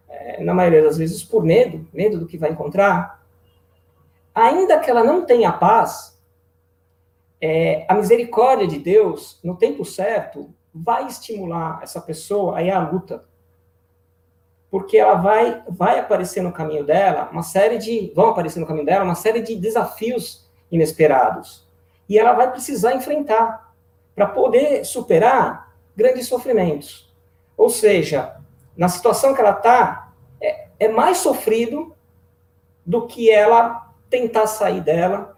é, 0.09 0.43
na 0.43 0.55
maioria 0.55 0.83
das 0.83 0.97
vezes 0.97 1.25
por 1.25 1.45
medo, 1.45 1.87
medo 1.93 2.19
do 2.19 2.27
que 2.27 2.39
vai 2.39 2.51
encontrar, 2.51 3.21
ainda 4.33 4.79
que 4.79 4.89
ela 4.89 5.03
não 5.03 5.27
tenha 5.27 5.53
paz, 5.53 6.10
é, 7.41 7.87
a 7.89 7.95
misericórdia 7.95 8.67
de 8.67 8.79
Deus, 8.79 9.41
no 9.43 9.57
tempo 9.57 9.85
certo, 9.85 10.55
vai 10.75 11.07
estimular 11.07 11.81
essa 11.83 12.01
pessoa 12.01 12.59
a 12.59 12.63
ir 12.63 12.71
à 12.71 12.79
luta 12.79 13.25
porque 14.71 14.97
ela 14.97 15.15
vai, 15.17 15.63
vai 15.69 15.99
aparecer 15.99 16.43
no 16.43 16.53
caminho 16.53 16.85
dela 16.85 17.29
uma 17.33 17.43
série 17.43 17.77
de, 17.77 18.13
vão 18.15 18.31
aparecer 18.31 18.61
no 18.61 18.67
caminho 18.67 18.87
dela 18.87 19.05
uma 19.05 19.17
série 19.17 19.43
de 19.43 19.57
desafios 19.57 20.49
inesperados. 20.71 21.67
E 22.09 22.17
ela 22.17 22.33
vai 22.33 22.51
precisar 22.51 22.95
enfrentar 22.95 23.75
para 24.15 24.27
poder 24.27 24.85
superar 24.85 25.75
grandes 25.97 26.29
sofrimentos. 26.29 27.13
Ou 27.57 27.69
seja, 27.69 28.37
na 28.77 28.89
situação 28.89 29.35
que 29.35 29.41
ela 29.41 29.51
está, 29.51 30.13
é, 30.41 30.69
é 30.79 30.89
mais 30.89 31.19
sofrido 31.19 31.95
do 32.87 33.07
que 33.07 33.29
ela 33.29 33.93
tentar 34.09 34.47
sair 34.47 34.81
dela 34.81 35.37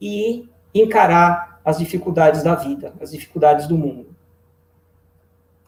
e 0.00 0.48
encarar 0.74 1.60
as 1.64 1.78
dificuldades 1.78 2.42
da 2.42 2.54
vida, 2.54 2.92
as 3.00 3.12
dificuldades 3.12 3.66
do 3.66 3.78
mundo. 3.78 4.14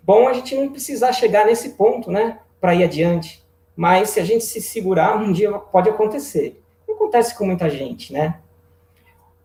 Bom, 0.02 0.28
a 0.28 0.32
gente 0.32 0.54
não 0.54 0.70
precisar 0.70 1.12
chegar 1.12 1.46
nesse 1.46 1.70
ponto, 1.70 2.10
né? 2.10 2.38
para 2.60 2.74
ir 2.74 2.84
adiante. 2.84 3.44
Mas 3.74 4.10
se 4.10 4.20
a 4.20 4.24
gente 4.24 4.44
se 4.44 4.60
segurar, 4.60 5.16
um 5.16 5.32
dia 5.32 5.52
pode 5.52 5.88
acontecer. 5.88 6.60
Não 6.88 6.94
acontece 6.94 7.36
com 7.36 7.44
muita 7.44 7.68
gente, 7.68 8.12
né? 8.12 8.40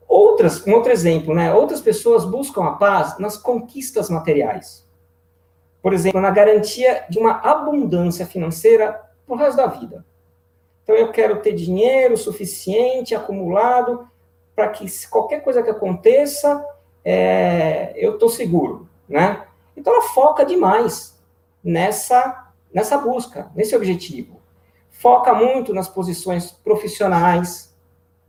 Outras, 0.07 0.65
um 0.65 0.73
outro 0.73 0.91
exemplo, 0.91 1.33
né? 1.33 1.53
Outras 1.53 1.81
pessoas 1.81 2.25
buscam 2.25 2.65
a 2.65 2.71
paz 2.71 3.17
nas 3.19 3.37
conquistas 3.37 4.09
materiais. 4.09 4.87
Por 5.81 5.93
exemplo, 5.93 6.21
na 6.21 6.31
garantia 6.31 7.05
de 7.09 7.19
uma 7.19 7.39
abundância 7.41 8.25
financeira 8.25 9.01
pro 9.25 9.35
resto 9.35 9.57
da 9.57 9.67
vida. 9.67 10.05
Então, 10.83 10.95
eu 10.95 11.11
quero 11.11 11.41
ter 11.41 11.53
dinheiro 11.53 12.17
suficiente, 12.17 13.15
acumulado, 13.15 14.07
para 14.55 14.69
que 14.69 14.85
qualquer 15.07 15.43
coisa 15.43 15.63
que 15.63 15.69
aconteça, 15.69 16.65
é, 17.03 17.93
eu 17.95 18.13
estou 18.13 18.29
seguro, 18.29 18.87
né? 19.07 19.45
Então, 19.75 19.93
ela 19.93 20.03
foca 20.03 20.45
demais 20.45 21.17
nessa 21.63 22.51
nessa 22.73 22.97
busca, 22.97 23.51
nesse 23.55 23.75
objetivo. 23.75 24.39
Foca 24.89 25.33
muito 25.33 25.73
nas 25.73 25.89
posições 25.89 26.51
profissionais 26.51 27.75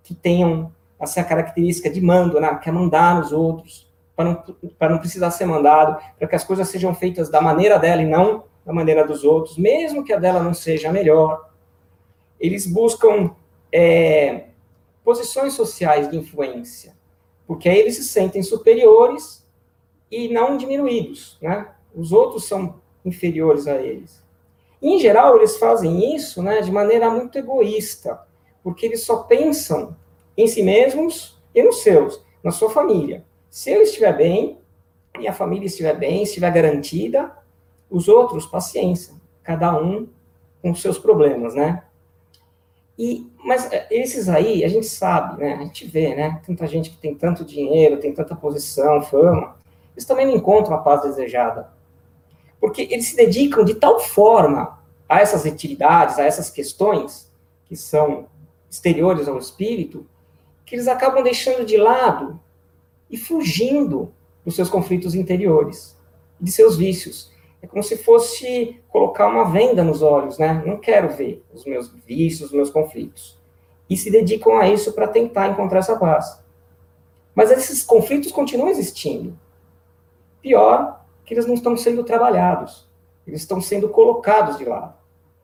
que 0.03 0.15
tenham 0.15 0.73
essa 0.99 1.23
característica 1.23 1.91
de 1.91 2.01
mando, 2.01 2.41
né? 2.41 2.55
quer 2.63 2.73
mandar 2.73 3.17
nos 3.17 3.33
outros, 3.33 3.91
para 4.17 4.25
não, 4.25 4.45
não 4.91 4.99
precisar 4.99 5.31
ser 5.31 5.47
mandado, 5.47 6.01
para 6.19 6.29
que 6.29 6.37
as 6.37 6.45
coisas 6.45 6.69
sejam 6.69 6.95
feitas 6.95 7.29
da 7.29 7.41
maneira 7.41 7.79
dela 7.79 8.03
e 8.03 8.07
não 8.07 8.45
da 8.65 8.73
maneira 8.73 9.05
dos 9.05 9.25
outros, 9.25 9.59
mesmo 9.59 10.05
que 10.05 10.13
a 10.13 10.19
dela 10.19 10.41
não 10.41 10.55
seja 10.55 10.93
melhor. 10.93 11.49
Eles 12.39 12.67
buscam 12.67 13.33
é, 13.73 14.45
posições 15.05 15.55
sociais 15.55 16.11
de 16.11 16.17
influência, 16.17 16.97
porque 17.47 17.69
aí 17.69 17.79
eles 17.79 17.97
se 17.97 18.05
sentem 18.05 18.43
superiores 18.43 19.47
e 20.11 20.29
não 20.29 20.57
diminuídos, 20.57 21.39
né? 21.41 21.69
Os 21.95 22.13
outros 22.13 22.47
são 22.47 22.81
inferiores 23.05 23.67
a 23.67 23.81
eles. 23.81 24.23
Em 24.81 24.99
geral, 24.99 25.37
eles 25.37 25.57
fazem 25.57 26.15
isso 26.15 26.43
né, 26.43 26.61
de 26.61 26.71
maneira 26.71 27.11
muito 27.11 27.39
egoísta, 27.39 28.21
porque 28.63 28.87
eles 28.87 29.03
só 29.05 29.19
pensam 29.19 29.97
em 30.37 30.47
si 30.47 30.63
mesmos 30.63 31.41
e 31.55 31.63
nos 31.63 31.83
seus, 31.83 32.21
na 32.43 32.51
sua 32.51 32.71
família. 32.71 33.25
Se 33.51 33.71
ele 33.71 33.83
estiver 33.83 34.17
bem, 34.17 34.59
e 35.21 35.29
a 35.29 35.33
família 35.33 35.67
estiver 35.67 35.97
bem, 35.97 36.23
estiver 36.23 36.51
garantida, 36.51 37.37
os 37.91 38.09
outros, 38.09 38.47
paciência, 38.47 39.15
cada 39.43 39.79
um 39.79 40.09
com 40.63 40.75
seus 40.75 40.99
problemas, 40.99 41.55
né? 41.55 41.85
E, 42.99 43.27
mas 43.45 43.71
é, 43.73 43.87
esses 43.91 44.29
aí, 44.29 44.65
a 44.65 44.69
gente 44.69 44.87
sabe, 44.87 45.43
né? 45.43 45.55
A 45.55 45.63
gente 45.63 45.87
vê, 45.87 46.15
né? 46.15 46.41
Tanta 46.47 46.67
gente 46.67 46.91
que 46.91 46.97
tem 46.97 47.15
tanto 47.15 47.45
dinheiro, 47.45 47.99
tem 47.99 48.13
tanta 48.13 48.37
posição, 48.37 49.03
fama, 49.03 49.57
eles 49.95 50.05
também 50.05 50.27
não 50.27 50.35
encontram 50.35 50.77
a 50.77 50.81
paz 50.81 51.03
desejada 51.03 51.71
porque 52.63 52.83
eles 52.83 53.09
se 53.09 53.17
dedicam 53.17 53.65
de 53.65 53.75
tal 53.75 53.99
forma 53.99 54.79
a 55.09 55.19
essas 55.19 55.45
atividades, 55.45 56.17
a 56.17 56.23
essas 56.23 56.49
questões 56.49 57.29
que 57.67 57.75
são 57.75 58.29
exteriores 58.71 59.27
ao 59.27 59.37
espírito, 59.37 60.07
que 60.65 60.77
eles 60.77 60.87
acabam 60.87 61.25
deixando 61.25 61.67
de 61.67 61.77
lado 61.77 62.41
e 63.11 63.17
fugindo 63.17 64.15
dos 64.45 64.55
seus 64.55 64.71
conflitos 64.71 65.17
interiores, 65.17 65.99
de 66.41 66.53
seus 66.53 66.77
vícios. 66.77 67.33
É 67.63 67.67
como 67.67 67.83
se 67.83 67.97
fosse 67.97 68.83
colocar 68.89 69.29
uma 69.29 69.51
venda 69.51 69.85
nos 69.85 70.03
olhos, 70.03 70.37
né? 70.37 70.63
Não 70.67 70.77
quero 70.79 71.11
ver 71.11 71.45
os 71.55 71.65
meus 71.65 71.95
vícios, 72.05 72.49
os 72.49 72.53
meus 72.53 72.71
conflitos. 72.71 73.39
E 73.89 73.97
se 73.97 74.11
dedicam 74.11 74.59
a 74.59 74.69
isso 74.69 74.93
para 74.93 75.07
tentar 75.07 75.49
encontrar 75.49 75.79
essa 75.79 75.97
paz. 75.97 76.43
Mas 77.35 77.51
esses 77.51 77.85
conflitos 77.85 78.33
continuam 78.33 78.69
existindo. 78.69 79.39
Pior, 80.41 81.01
que 81.25 81.33
eles 81.33 81.47
não 81.47 81.55
estão 81.55 81.77
sendo 81.77 82.03
trabalhados, 82.03 82.89
eles 83.27 83.43
estão 83.43 83.61
sendo 83.61 83.89
colocados 83.89 84.59
de 84.59 84.65
lado. 84.65 84.95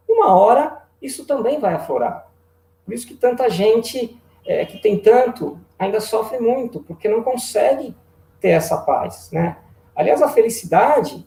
Uma 0.09 0.35
hora, 0.35 0.83
isso 1.01 1.25
também 1.25 1.61
vai 1.61 1.75
aflorar. 1.75 2.29
Por 2.85 2.93
isso 2.93 3.07
que 3.07 3.15
tanta 3.15 3.49
gente 3.49 4.21
é, 4.45 4.65
que 4.67 4.79
tem 4.79 4.99
tanto 4.99 5.59
ainda 5.79 6.01
sofre 6.01 6.41
muito, 6.41 6.81
porque 6.81 7.09
não 7.09 7.23
consegue 7.23 7.95
ter 8.41 8.49
essa 8.49 8.79
paz, 8.79 9.31
né? 9.31 9.59
Aliás, 9.95 10.21
a 10.21 10.29
felicidade, 10.29 11.25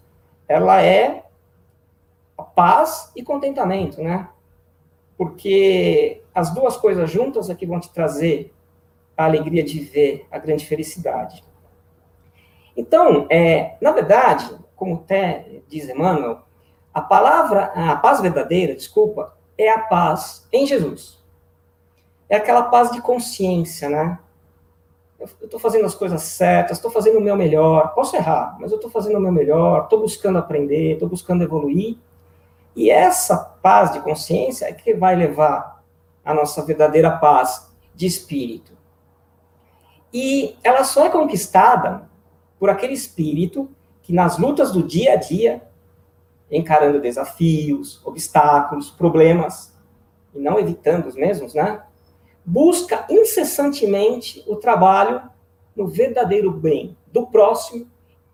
ela 0.47 0.81
é 0.81 1.23
paz 2.55 3.11
e 3.15 3.23
contentamento, 3.23 4.01
né? 4.01 4.29
Porque 5.17 6.21
as 6.33 6.53
duas 6.53 6.77
coisas 6.77 7.09
juntas 7.09 7.49
é 7.49 7.55
que 7.55 7.65
vão 7.65 7.79
te 7.79 7.91
trazer 7.91 8.53
a 9.15 9.25
alegria 9.25 9.63
de 9.63 9.79
ver, 9.79 10.25
a 10.31 10.37
grande 10.37 10.65
felicidade. 10.65 11.43
Então, 12.75 13.27
é, 13.29 13.75
na 13.81 13.91
verdade, 13.91 14.57
como 14.75 14.95
até 14.95 15.61
diz 15.67 15.87
Emmanuel, 15.89 16.41
a 16.93 17.01
palavra, 17.01 17.65
a 17.75 17.95
paz 17.95 18.19
verdadeira, 18.21 18.75
desculpa, 18.75 19.37
é 19.57 19.69
a 19.69 19.79
paz 19.79 20.47
em 20.51 20.65
Jesus. 20.65 21.21
É 22.27 22.37
aquela 22.37 22.63
paz 22.63 22.91
de 22.91 23.01
consciência, 23.01 23.89
né? 23.89 24.17
Eu 25.21 25.27
estou 25.45 25.59
fazendo 25.59 25.85
as 25.85 25.93
coisas 25.93 26.23
certas, 26.23 26.77
estou 26.77 26.89
fazendo 26.89 27.19
o 27.19 27.21
meu 27.21 27.35
melhor. 27.35 27.93
Posso 27.93 28.15
errar, 28.15 28.57
mas 28.59 28.71
eu 28.71 28.77
estou 28.77 28.89
fazendo 28.89 29.17
o 29.17 29.21
meu 29.21 29.31
melhor, 29.31 29.83
estou 29.83 29.99
buscando 29.99 30.39
aprender, 30.39 30.93
estou 30.93 31.07
buscando 31.07 31.43
evoluir. 31.43 31.95
E 32.75 32.89
essa 32.89 33.37
paz 33.37 33.93
de 33.93 33.99
consciência 33.99 34.65
é 34.65 34.73
que 34.73 34.95
vai 34.95 35.15
levar 35.15 35.83
a 36.25 36.33
nossa 36.33 36.65
verdadeira 36.65 37.11
paz 37.11 37.71
de 37.93 38.07
espírito. 38.07 38.71
E 40.11 40.57
ela 40.63 40.83
só 40.83 41.05
é 41.05 41.09
conquistada 41.09 42.09
por 42.59 42.71
aquele 42.71 42.93
espírito 42.93 43.69
que 44.01 44.11
nas 44.11 44.39
lutas 44.39 44.71
do 44.71 44.81
dia 44.81 45.13
a 45.13 45.15
dia, 45.17 45.61
encarando 46.49 46.99
desafios, 46.99 48.01
obstáculos, 48.03 48.89
problemas, 48.89 49.71
e 50.33 50.39
não 50.39 50.57
evitando 50.57 51.05
os 51.05 51.15
mesmos, 51.15 51.53
né? 51.53 51.83
Busca 52.45 53.05
incessantemente 53.09 54.43
o 54.47 54.55
trabalho 54.55 55.21
no 55.75 55.87
verdadeiro 55.87 56.51
bem 56.51 56.97
do 57.07 57.27
próximo 57.27 57.87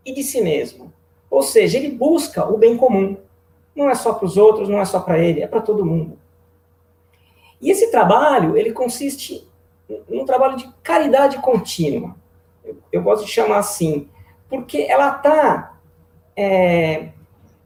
e 0.05 0.13
de 0.13 0.23
si 0.23 0.41
mesmo. 0.41 0.93
Ou 1.29 1.43
seja, 1.43 1.77
ele 1.77 1.89
busca 1.89 2.45
o 2.45 2.57
bem 2.57 2.77
comum. 2.77 3.17
Não 3.75 3.89
é 3.89 3.95
só 3.95 4.13
para 4.13 4.25
os 4.25 4.37
outros, 4.37 4.69
não 4.69 4.79
é 4.79 4.85
só 4.85 4.99
para 4.99 5.19
ele, 5.19 5.41
é 5.41 5.47
para 5.47 5.61
todo 5.61 5.85
mundo. 5.85 6.17
E 7.61 7.69
esse 7.69 7.91
trabalho, 7.91 8.57
ele 8.57 8.71
consiste 8.71 9.47
num 10.09 10.25
trabalho 10.25 10.57
de 10.57 10.69
caridade 10.83 11.37
contínua. 11.39 12.15
Eu, 12.63 12.77
eu 12.91 13.01
gosto 13.01 13.25
de 13.25 13.31
chamar 13.31 13.59
assim, 13.59 14.09
porque 14.49 14.79
ela 14.89 15.17
está 15.17 15.77
é, 16.35 17.09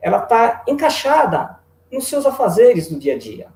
ela 0.01 0.19
tá 0.21 0.63
encaixada 0.67 1.59
nos 1.91 2.07
seus 2.07 2.25
afazeres 2.25 2.89
do 2.89 2.97
dia 2.97 3.15
a 3.15 3.17
dia, 3.17 3.47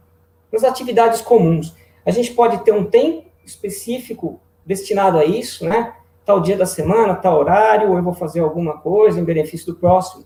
nas 0.52 0.64
atividades 0.64 1.22
comuns. 1.22 1.74
A 2.06 2.12
gente 2.12 2.34
pode 2.34 2.64
ter 2.64 2.74
um 2.74 2.86
tempo 2.86 3.26
específico 3.44 4.40
destinado 4.66 5.18
a 5.18 5.26
isso, 5.26 5.66
né? 5.66 5.94
Tal 6.26 6.40
dia 6.40 6.58
da 6.58 6.66
semana, 6.66 7.16
tal 7.16 7.40
horário, 7.40 7.96
eu 7.96 8.04
vou 8.04 8.14
fazer 8.14 8.40
alguma 8.40 8.78
coisa 8.78 9.20
em 9.20 9.24
benefício 9.24 9.68
do 9.68 9.80
próximo. 9.80 10.26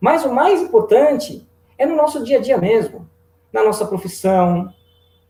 Mas 0.00 0.24
o 0.24 0.32
mais 0.32 0.62
importante 0.62 1.46
é 1.76 1.86
no 1.86 1.96
nosso 1.96 2.24
dia 2.24 2.38
a 2.38 2.40
dia 2.40 2.58
mesmo, 2.58 3.08
na 3.52 3.62
nossa 3.62 3.84
profissão, 3.84 4.72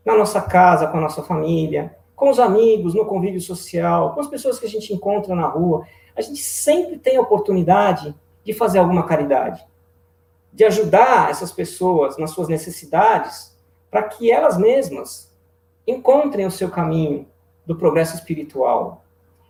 na 0.05 0.15
nossa 0.15 0.41
casa, 0.41 0.87
com 0.87 0.97
a 0.97 1.01
nossa 1.01 1.23
família, 1.23 1.95
com 2.15 2.29
os 2.29 2.39
amigos, 2.39 2.93
no 2.93 3.05
convívio 3.05 3.41
social, 3.41 4.13
com 4.13 4.21
as 4.21 4.27
pessoas 4.27 4.59
que 4.59 4.65
a 4.65 4.69
gente 4.69 4.93
encontra 4.93 5.35
na 5.35 5.47
rua 5.47 5.85
a 6.15 6.21
gente 6.21 6.41
sempre 6.41 6.97
tem 6.97 7.17
a 7.17 7.21
oportunidade 7.21 8.15
de 8.43 8.53
fazer 8.53 8.79
alguma 8.79 9.05
caridade, 9.05 9.65
de 10.51 10.65
ajudar 10.65 11.29
essas 11.29 11.51
pessoas 11.51 12.17
nas 12.17 12.31
suas 12.31 12.47
necessidades, 12.47 13.57
para 13.89 14.03
que 14.03 14.31
elas 14.31 14.57
mesmas 14.57 15.30
encontrem 15.91 16.45
o 16.45 16.51
seu 16.51 16.69
caminho 16.69 17.27
do 17.65 17.75
progresso 17.75 18.15
espiritual. 18.15 19.03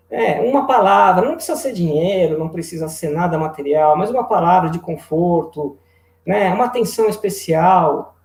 É, 0.10 0.42
uma 0.42 0.68
palavra, 0.68 1.26
não 1.26 1.36
precisa 1.36 1.58
ser 1.58 1.72
dinheiro, 1.72 2.38
não 2.38 2.50
precisa 2.50 2.90
ser 2.90 3.10
nada 3.10 3.38
material, 3.38 3.96
mas 3.96 4.10
uma 4.10 4.26
palavra 4.26 4.70
de 4.70 4.80
conforto, 4.80 5.78
né, 6.26 6.54
uma 6.54 6.66
atenção 6.66 7.08
especial, 7.08 8.16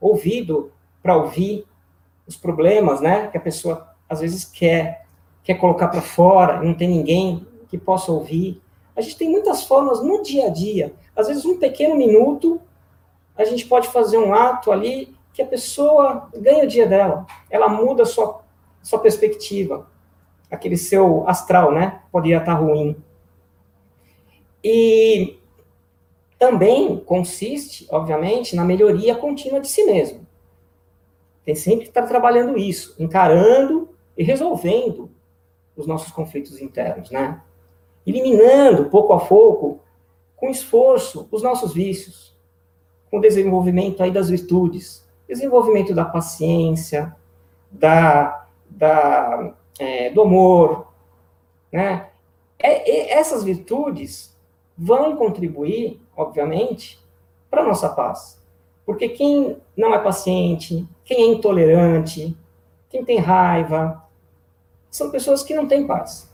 ouvido 0.00 0.72
para 1.02 1.16
ouvir 1.16 1.64
os 2.26 2.36
problemas, 2.36 3.00
né, 3.00 3.28
que 3.28 3.38
a 3.38 3.40
pessoa 3.40 3.94
às 4.08 4.20
vezes 4.20 4.44
quer, 4.44 5.06
quer 5.44 5.54
colocar 5.54 5.88
para 5.88 6.02
fora, 6.02 6.60
não 6.60 6.74
tem 6.74 6.88
ninguém 6.88 7.46
que 7.68 7.78
possa 7.78 8.10
ouvir. 8.10 8.60
A 8.96 9.00
gente 9.00 9.16
tem 9.16 9.28
muitas 9.28 9.64
formas 9.64 10.02
no 10.02 10.22
dia 10.22 10.46
a 10.46 10.50
dia. 10.50 10.94
Às 11.14 11.28
vezes, 11.28 11.44
um 11.44 11.58
pequeno 11.58 11.96
minuto, 11.96 12.60
a 13.36 13.44
gente 13.44 13.66
pode 13.66 13.88
fazer 13.88 14.18
um 14.18 14.34
ato 14.34 14.72
ali 14.72 15.15
que 15.36 15.42
a 15.42 15.46
pessoa 15.46 16.30
ganha 16.34 16.64
o 16.64 16.66
dia 16.66 16.86
dela. 16.86 17.26
Ela 17.50 17.68
muda 17.68 18.04
a 18.04 18.06
sua, 18.06 18.40
sua 18.82 18.98
perspectiva. 18.98 19.86
Aquele 20.50 20.78
seu 20.78 21.28
astral, 21.28 21.72
né? 21.72 22.00
Poderia 22.10 22.38
estar 22.38 22.54
ruim. 22.54 22.96
E 24.64 25.38
também 26.38 26.98
consiste, 27.00 27.86
obviamente, 27.90 28.56
na 28.56 28.64
melhoria 28.64 29.14
contínua 29.14 29.60
de 29.60 29.68
si 29.68 29.84
mesmo. 29.84 30.26
Tem 31.44 31.54
sempre 31.54 31.82
que 31.82 31.90
estar 31.90 32.06
trabalhando 32.06 32.56
isso, 32.56 32.96
encarando 32.98 33.90
e 34.16 34.24
resolvendo 34.24 35.10
os 35.76 35.86
nossos 35.86 36.10
conflitos 36.10 36.62
internos, 36.62 37.10
né? 37.10 37.42
eliminando 38.06 38.88
pouco 38.88 39.12
a 39.12 39.20
pouco, 39.20 39.80
com 40.34 40.48
esforço, 40.48 41.28
os 41.30 41.42
nossos 41.42 41.74
vícios, 41.74 42.34
com 43.10 43.18
o 43.18 43.20
desenvolvimento 43.20 44.02
aí 44.02 44.10
das 44.10 44.30
virtudes, 44.30 45.05
desenvolvimento 45.28 45.94
da 45.94 46.04
paciência, 46.04 47.14
da, 47.70 48.46
da 48.68 49.52
é, 49.78 50.10
do 50.10 50.22
amor, 50.22 50.88
né? 51.72 52.08
É, 52.58 53.12
essas 53.12 53.44
virtudes 53.44 54.34
vão 54.76 55.16
contribuir, 55.16 56.00
obviamente, 56.16 56.98
para 57.50 57.62
a 57.62 57.66
nossa 57.66 57.88
paz. 57.88 58.40
Porque 58.84 59.08
quem 59.08 59.58
não 59.76 59.94
é 59.94 59.98
paciente, 59.98 60.86
quem 61.04 61.22
é 61.22 61.26
intolerante, 61.34 62.36
quem 62.88 63.04
tem 63.04 63.18
raiva, 63.18 64.02
são 64.90 65.10
pessoas 65.10 65.42
que 65.42 65.54
não 65.54 65.66
têm 65.66 65.86
paz. 65.86 66.30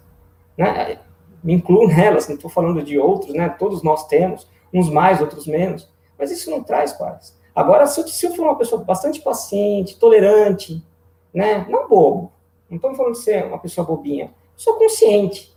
Né? 0.56 0.98
me 1.42 1.54
incluo 1.54 1.88
nelas, 1.88 2.28
não 2.28 2.36
estou 2.36 2.50
falando 2.50 2.82
de 2.82 2.98
outros, 2.98 3.34
né? 3.34 3.48
Todos 3.48 3.82
nós 3.82 4.06
temos, 4.06 4.48
uns 4.72 4.88
mais, 4.88 5.20
outros 5.20 5.46
menos, 5.46 5.90
mas 6.18 6.30
isso 6.30 6.50
não 6.50 6.62
traz 6.62 6.92
paz. 6.92 7.36
Agora, 7.54 7.86
se 7.86 8.00
eu, 8.00 8.08
se 8.08 8.26
eu 8.26 8.34
for 8.34 8.44
uma 8.44 8.56
pessoa 8.56 8.82
bastante 8.82 9.20
paciente, 9.20 9.98
tolerante, 9.98 10.82
né? 11.32 11.66
Não 11.68 11.88
bobo, 11.88 12.32
não 12.68 12.76
estamos 12.76 12.96
falando 12.96 13.12
de 13.12 13.20
ser 13.20 13.44
uma 13.44 13.58
pessoa 13.58 13.86
bobinha, 13.86 14.32
sou 14.56 14.74
consciente, 14.74 15.54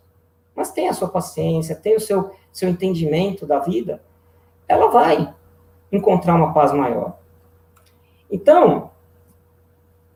mas 0.56 0.72
tem 0.72 0.90
a 0.90 0.94
sua 0.94 1.08
paciência, 1.08 1.76
tem 1.76 1.96
o 1.96 2.00
seu, 2.00 2.32
seu 2.52 2.70
entendimento 2.70 3.46
da 3.46 3.60
vida, 3.60 4.02
ela 4.68 4.88
vai 4.88 5.34
encontrar 5.92 6.36
uma 6.36 6.54
paz 6.54 6.72
maior. 6.72 7.18
Então, 8.30 8.92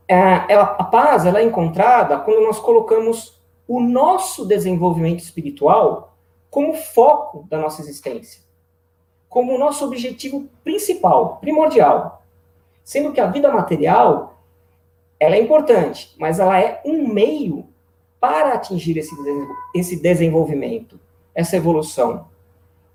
é, 0.08 0.52
ela, 0.52 0.64
a 0.64 0.84
paz 0.84 1.24
ela 1.24 1.40
é 1.40 1.44
encontrada 1.44 2.18
quando 2.18 2.44
nós 2.44 2.58
colocamos 2.58 3.40
o 3.68 3.80
nosso 3.80 4.44
desenvolvimento 4.44 5.20
espiritual 5.20 6.16
como 6.50 6.74
foco 6.74 7.46
da 7.48 7.56
nossa 7.56 7.80
existência, 7.80 8.42
como 9.30 9.54
o 9.54 9.58
nosso 9.58 9.84
objetivo 9.84 10.48
principal, 10.64 11.36
primordial. 11.36 12.24
Sendo 12.82 13.12
que 13.12 13.20
a 13.20 13.26
vida 13.26 13.50
material, 13.50 14.42
ela 15.20 15.36
é 15.36 15.40
importante, 15.40 16.14
mas 16.18 16.40
ela 16.40 16.60
é 16.60 16.82
um 16.84 17.06
meio 17.06 17.68
para 18.18 18.54
atingir 18.54 18.98
esse, 18.98 19.14
esse 19.72 19.96
desenvolvimento, 19.96 20.98
essa 21.32 21.56
evolução. 21.56 22.26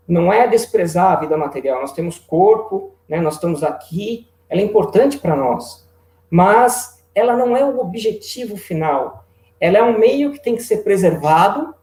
Não 0.06 0.32
é 0.32 0.45
desprezar 0.45 1.13
a 1.13 1.19
vida 1.21 1.38
material, 1.38 1.80
nós 1.80 1.93
temos 1.93 2.19
corpo, 2.19 2.91
né, 3.08 3.21
nós 3.21 3.36
estamos 3.36 3.63
aqui, 3.63 4.28
ela 4.50 4.60
é 4.60 4.63
importante 4.63 5.17
para 5.17 5.38
nós, 5.38 5.88
mas 6.30 7.02
ela 7.15 7.36
não 7.36 7.56
é 7.56 7.63
o 7.63 7.80
objetivo 7.80 8.58
final, 8.58 9.26
ela 9.60 9.78
é 9.78 9.84
um 9.84 9.98
meio 9.98 10.34
que 10.34 10.43
tem 10.43 10.56
que 10.56 10.63
ser 10.63 10.84
preservado 10.84 11.74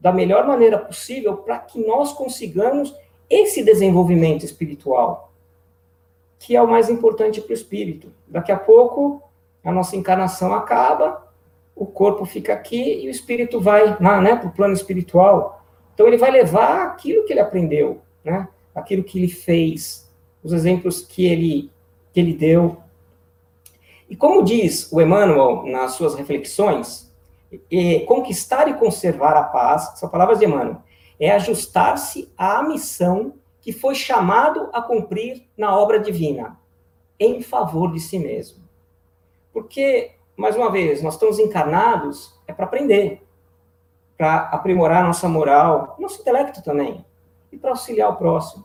da 0.00 0.12
melhor 0.12 0.46
maneira 0.46 0.76
possível 0.76 1.36
para 1.36 1.58
que 1.60 1.78
nós 1.86 2.12
consigamos 2.12 2.94
esse 3.28 3.62
desenvolvimento 3.62 4.44
espiritual, 4.44 5.32
que 6.38 6.54
é 6.54 6.62
o 6.62 6.68
mais 6.68 6.90
importante 6.90 7.40
para 7.40 7.50
o 7.50 7.54
espírito. 7.54 8.12
Daqui 8.26 8.52
a 8.52 8.58
pouco 8.58 9.22
a 9.64 9.72
nossa 9.72 9.96
encarnação 9.96 10.52
acaba, 10.52 11.26
o 11.74 11.86
corpo 11.86 12.24
fica 12.24 12.52
aqui 12.52 13.02
e 13.02 13.08
o 13.08 13.10
espírito 13.10 13.60
vai 13.60 13.96
né, 14.00 14.36
para 14.36 14.48
o 14.48 14.52
plano 14.52 14.74
espiritual. 14.74 15.64
Então 15.94 16.06
ele 16.06 16.18
vai 16.18 16.30
levar 16.30 16.86
aquilo 16.86 17.24
que 17.24 17.32
ele 17.32 17.40
aprendeu, 17.40 18.00
né, 18.22 18.48
aquilo 18.74 19.02
que 19.02 19.18
ele 19.18 19.28
fez, 19.28 20.10
os 20.42 20.52
exemplos 20.52 21.00
que 21.00 21.24
ele, 21.26 21.70
que 22.12 22.20
ele 22.20 22.34
deu, 22.34 22.84
e 24.08 24.16
como 24.16 24.44
diz 24.44 24.92
o 24.92 25.00
Emmanuel 25.00 25.64
nas 25.66 25.92
suas 25.92 26.14
reflexões, 26.14 27.12
é, 27.70 28.00
conquistar 28.00 28.68
e 28.68 28.74
conservar 28.74 29.36
a 29.36 29.42
paz, 29.42 29.98
são 29.98 30.08
palavras 30.08 30.38
de 30.38 30.44
Emmanuel, 30.44 30.82
é 31.18 31.30
ajustar-se 31.30 32.32
à 32.36 32.62
missão 32.62 33.34
que 33.60 33.72
foi 33.72 33.94
chamado 33.94 34.68
a 34.72 34.82
cumprir 34.82 35.48
na 35.56 35.76
obra 35.76 35.98
divina, 35.98 36.58
em 37.18 37.40
favor 37.40 37.92
de 37.92 38.00
si 38.00 38.18
mesmo. 38.18 38.62
Porque, 39.52 40.12
mais 40.36 40.54
uma 40.54 40.70
vez, 40.70 41.02
nós 41.02 41.14
estamos 41.14 41.38
encarnados 41.38 42.34
é 42.46 42.52
para 42.52 42.66
aprender. 42.66 43.22
para 44.16 44.42
aprimorar 44.50 45.02
nossa 45.02 45.28
moral, 45.28 45.96
nosso 45.98 46.20
intelecto 46.20 46.62
também, 46.62 47.04
e 47.50 47.56
para 47.56 47.70
auxiliar 47.70 48.10
o 48.10 48.16
próximo. 48.16 48.64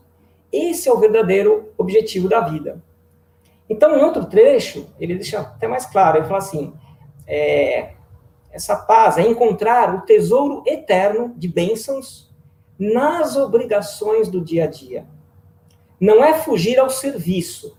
Esse 0.52 0.88
é 0.88 0.92
o 0.92 0.98
verdadeiro 0.98 1.72
objetivo 1.76 2.28
da 2.28 2.40
vida. 2.40 2.80
Então, 3.68 3.96
em 3.96 4.02
outro 4.02 4.26
trecho, 4.26 4.88
ele 5.00 5.14
deixa 5.14 5.40
até 5.40 5.66
mais 5.66 5.86
claro, 5.86 6.18
ele 6.18 6.26
fala 6.26 6.38
assim, 6.38 6.72
é, 7.26 7.94
essa 8.52 8.76
paz 8.76 9.16
é 9.16 9.22
encontrar 9.22 9.94
o 9.94 10.02
tesouro 10.02 10.62
eterno 10.66 11.32
de 11.36 11.48
bênçãos 11.48 12.29
nas 12.80 13.36
obrigações 13.36 14.30
do 14.30 14.40
dia 14.40 14.64
a 14.64 14.66
dia. 14.66 15.06
Não 16.00 16.24
é 16.24 16.32
fugir 16.32 16.80
ao 16.80 16.88
serviço, 16.88 17.76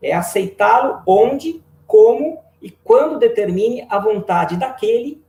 é 0.00 0.14
aceitá-lo 0.14 1.02
onde, 1.04 1.60
como 1.88 2.38
e 2.62 2.70
quando 2.70 3.18
determine 3.18 3.84
a 3.90 3.98
vontade 3.98 4.56
daquele 4.56 5.20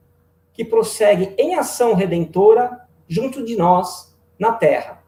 que 0.54 0.64
prossegue 0.64 1.34
em 1.40 1.56
ação 1.56 1.96
redentora 1.96 2.88
junto 3.08 3.44
de 3.44 3.58
nós 3.58 4.16
na 4.38 4.52
terra, 4.52 5.04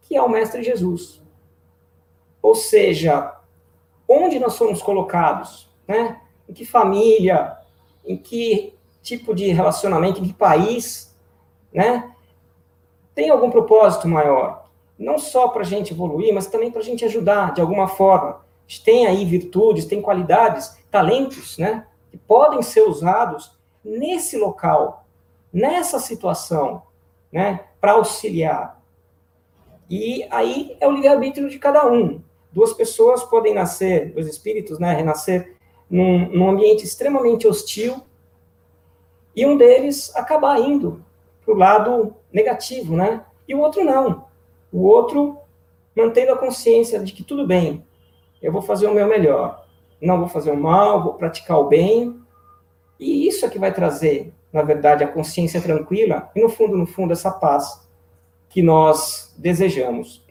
que 0.00 0.16
é 0.16 0.22
o 0.22 0.30
Mestre 0.30 0.62
Jesus. 0.62 1.22
Ou 2.40 2.54
seja, 2.54 3.36
onde 4.08 4.38
nós 4.38 4.54
somos 4.54 4.80
colocados, 4.80 5.70
né? 5.86 6.22
Em 6.48 6.54
que 6.54 6.64
família, 6.64 7.58
em 8.04 8.16
que 8.16 8.74
tipo 9.02 9.34
de 9.34 9.48
relacionamento, 9.48 10.20
em 10.20 10.28
que 10.28 10.32
país, 10.32 11.14
né? 11.72 12.14
Tem 13.18 13.30
algum 13.30 13.50
propósito 13.50 14.06
maior, 14.06 14.68
não 14.96 15.18
só 15.18 15.48
para 15.48 15.62
a 15.62 15.64
gente 15.64 15.92
evoluir, 15.92 16.32
mas 16.32 16.46
também 16.46 16.70
para 16.70 16.80
a 16.80 16.84
gente 16.84 17.04
ajudar 17.04 17.52
de 17.52 17.60
alguma 17.60 17.88
forma. 17.88 18.28
A 18.28 18.42
gente 18.68 18.84
tem 18.84 19.08
aí 19.08 19.24
virtudes, 19.24 19.86
tem 19.86 20.00
qualidades, 20.00 20.78
talentos, 20.88 21.58
né? 21.58 21.84
Que 22.12 22.16
podem 22.16 22.62
ser 22.62 22.82
usados 22.82 23.58
nesse 23.84 24.38
local, 24.38 25.04
nessa 25.52 25.98
situação, 25.98 26.84
né? 27.32 27.64
Para 27.80 27.94
auxiliar. 27.94 28.80
E 29.90 30.24
aí 30.30 30.76
é 30.78 30.86
o 30.86 30.92
livre-arbítrio 30.92 31.50
de 31.50 31.58
cada 31.58 31.90
um. 31.90 32.22
Duas 32.52 32.72
pessoas 32.72 33.24
podem 33.24 33.52
nascer, 33.52 34.12
dois 34.12 34.28
espíritos, 34.28 34.78
né? 34.78 34.94
Renascer 34.94 35.56
num, 35.90 36.28
num 36.28 36.50
ambiente 36.50 36.84
extremamente 36.84 37.48
hostil 37.48 38.00
e 39.34 39.44
um 39.44 39.56
deles 39.56 40.14
acabar 40.14 40.60
indo 40.60 41.04
para 41.48 41.54
o 41.54 41.58
lado 41.58 42.14
negativo, 42.30 42.94
né? 42.94 43.24
E 43.46 43.54
o 43.54 43.60
outro 43.60 43.82
não. 43.82 44.26
O 44.70 44.82
outro 44.82 45.38
mantendo 45.96 46.32
a 46.32 46.38
consciência 46.38 47.00
de 47.00 47.12
que 47.12 47.24
tudo 47.24 47.46
bem, 47.46 47.84
eu 48.42 48.52
vou 48.52 48.60
fazer 48.60 48.86
o 48.86 48.94
meu 48.94 49.06
melhor. 49.06 49.64
Não 50.00 50.18
vou 50.18 50.28
fazer 50.28 50.50
o 50.50 50.56
mal, 50.56 51.02
vou 51.02 51.14
praticar 51.14 51.58
o 51.58 51.64
bem. 51.64 52.20
E 53.00 53.26
isso 53.26 53.46
é 53.46 53.48
que 53.48 53.58
vai 53.58 53.72
trazer, 53.72 54.32
na 54.52 54.62
verdade, 54.62 55.02
a 55.02 55.08
consciência 55.08 55.60
tranquila 55.60 56.30
e, 56.34 56.42
no 56.42 56.50
fundo, 56.50 56.76
no 56.76 56.86
fundo, 56.86 57.12
essa 57.12 57.30
paz 57.30 57.88
que 58.50 58.62
nós 58.62 59.34
desejamos. 59.38 60.22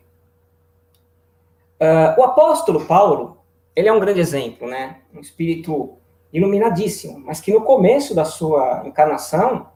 Uh, 1.81 2.19
o 2.19 2.23
apóstolo 2.23 2.85
Paulo, 2.85 3.37
ele 3.75 3.87
é 3.87 3.93
um 3.93 3.99
grande 3.99 4.19
exemplo, 4.19 4.67
né? 4.67 5.01
Um 5.13 5.19
espírito 5.19 5.97
iluminadíssimo, 6.31 7.19
mas 7.19 7.41
que 7.41 7.51
no 7.51 7.61
começo 7.61 8.13
da 8.13 8.25
sua 8.25 8.83
encarnação 8.85 9.67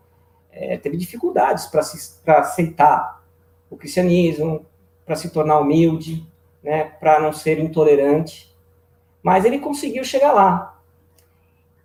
é, 0.51 0.77
teve 0.77 0.97
dificuldades 0.97 1.67
para 1.67 2.39
aceitar 2.39 3.23
o 3.69 3.77
cristianismo, 3.77 4.65
para 5.05 5.15
se 5.15 5.29
tornar 5.29 5.59
humilde, 5.59 6.25
né, 6.61 6.83
para 6.99 7.19
não 7.19 7.33
ser 7.33 7.59
intolerante, 7.59 8.55
mas 9.23 9.45
ele 9.45 9.59
conseguiu 9.59 10.03
chegar 10.03 10.33
lá. 10.33 10.79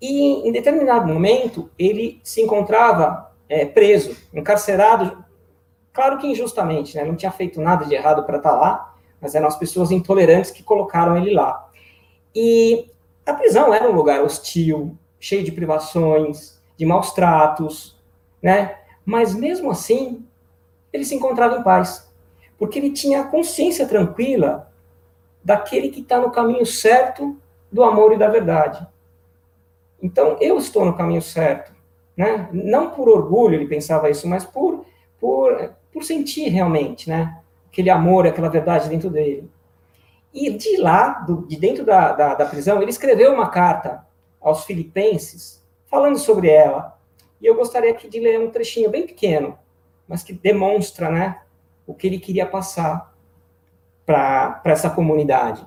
E 0.00 0.46
em 0.46 0.52
determinado 0.52 1.06
momento 1.06 1.70
ele 1.78 2.20
se 2.22 2.42
encontrava 2.42 3.32
é, 3.48 3.64
preso, 3.64 4.16
encarcerado, 4.34 5.24
claro 5.92 6.18
que 6.18 6.26
injustamente, 6.26 6.96
né, 6.96 7.04
não 7.04 7.16
tinha 7.16 7.32
feito 7.32 7.60
nada 7.60 7.84
de 7.86 7.94
errado 7.94 8.24
para 8.24 8.38
estar 8.38 8.50
tá 8.50 8.56
lá, 8.56 8.94
mas 9.20 9.34
eram 9.34 9.46
as 9.46 9.56
pessoas 9.56 9.90
intolerantes 9.90 10.50
que 10.50 10.62
colocaram 10.62 11.16
ele 11.16 11.32
lá. 11.32 11.68
E 12.34 12.90
a 13.24 13.32
prisão 13.32 13.72
era 13.72 13.88
um 13.88 13.94
lugar 13.94 14.22
hostil, 14.22 14.96
cheio 15.18 15.42
de 15.42 15.50
privações, 15.50 16.62
de 16.76 16.84
maus 16.84 17.12
tratos, 17.12 17.95
né? 18.46 18.76
Mas 19.04 19.34
mesmo 19.34 19.72
assim, 19.72 20.24
ele 20.92 21.04
se 21.04 21.16
encontrava 21.16 21.58
em 21.58 21.64
paz, 21.64 22.08
porque 22.56 22.78
ele 22.78 22.92
tinha 22.92 23.22
a 23.22 23.26
consciência 23.26 23.88
tranquila 23.88 24.72
daquele 25.42 25.88
que 25.88 26.00
está 26.00 26.20
no 26.20 26.30
caminho 26.30 26.64
certo 26.64 27.36
do 27.72 27.82
amor 27.82 28.12
e 28.12 28.16
da 28.16 28.28
verdade. 28.28 28.86
Então, 30.00 30.36
eu 30.40 30.58
estou 30.58 30.84
no 30.84 30.96
caminho 30.96 31.20
certo, 31.20 31.72
né? 32.16 32.48
Não 32.52 32.90
por 32.90 33.08
orgulho 33.08 33.56
ele 33.56 33.66
pensava 33.66 34.10
isso, 34.10 34.28
mas 34.28 34.44
por 34.44 34.86
por, 35.18 35.72
por 35.92 36.04
sentir 36.04 36.48
realmente, 36.48 37.10
né? 37.10 37.40
Aquele 37.66 37.90
amor, 37.90 38.28
aquela 38.28 38.48
verdade 38.48 38.88
dentro 38.88 39.10
dele. 39.10 39.50
E 40.32 40.50
de 40.50 40.76
lá, 40.76 41.08
do, 41.26 41.44
de 41.48 41.56
dentro 41.56 41.84
da, 41.84 42.12
da, 42.12 42.34
da 42.34 42.46
prisão, 42.46 42.80
ele 42.80 42.92
escreveu 42.92 43.32
uma 43.32 43.48
carta 43.48 44.06
aos 44.40 44.64
filipenses 44.64 45.60
falando 45.86 46.16
sobre 46.16 46.48
ela. 46.48 46.95
E 47.40 47.46
eu 47.46 47.54
gostaria 47.54 47.90
aqui 47.90 48.08
de 48.08 48.18
ler 48.20 48.40
um 48.40 48.50
trechinho 48.50 48.90
bem 48.90 49.06
pequeno, 49.06 49.58
mas 50.08 50.22
que 50.22 50.32
demonstra 50.32 51.10
né, 51.10 51.40
o 51.86 51.94
que 51.94 52.06
ele 52.06 52.18
queria 52.18 52.46
passar 52.46 53.14
para 54.04 54.60
essa 54.64 54.88
comunidade. 54.88 55.66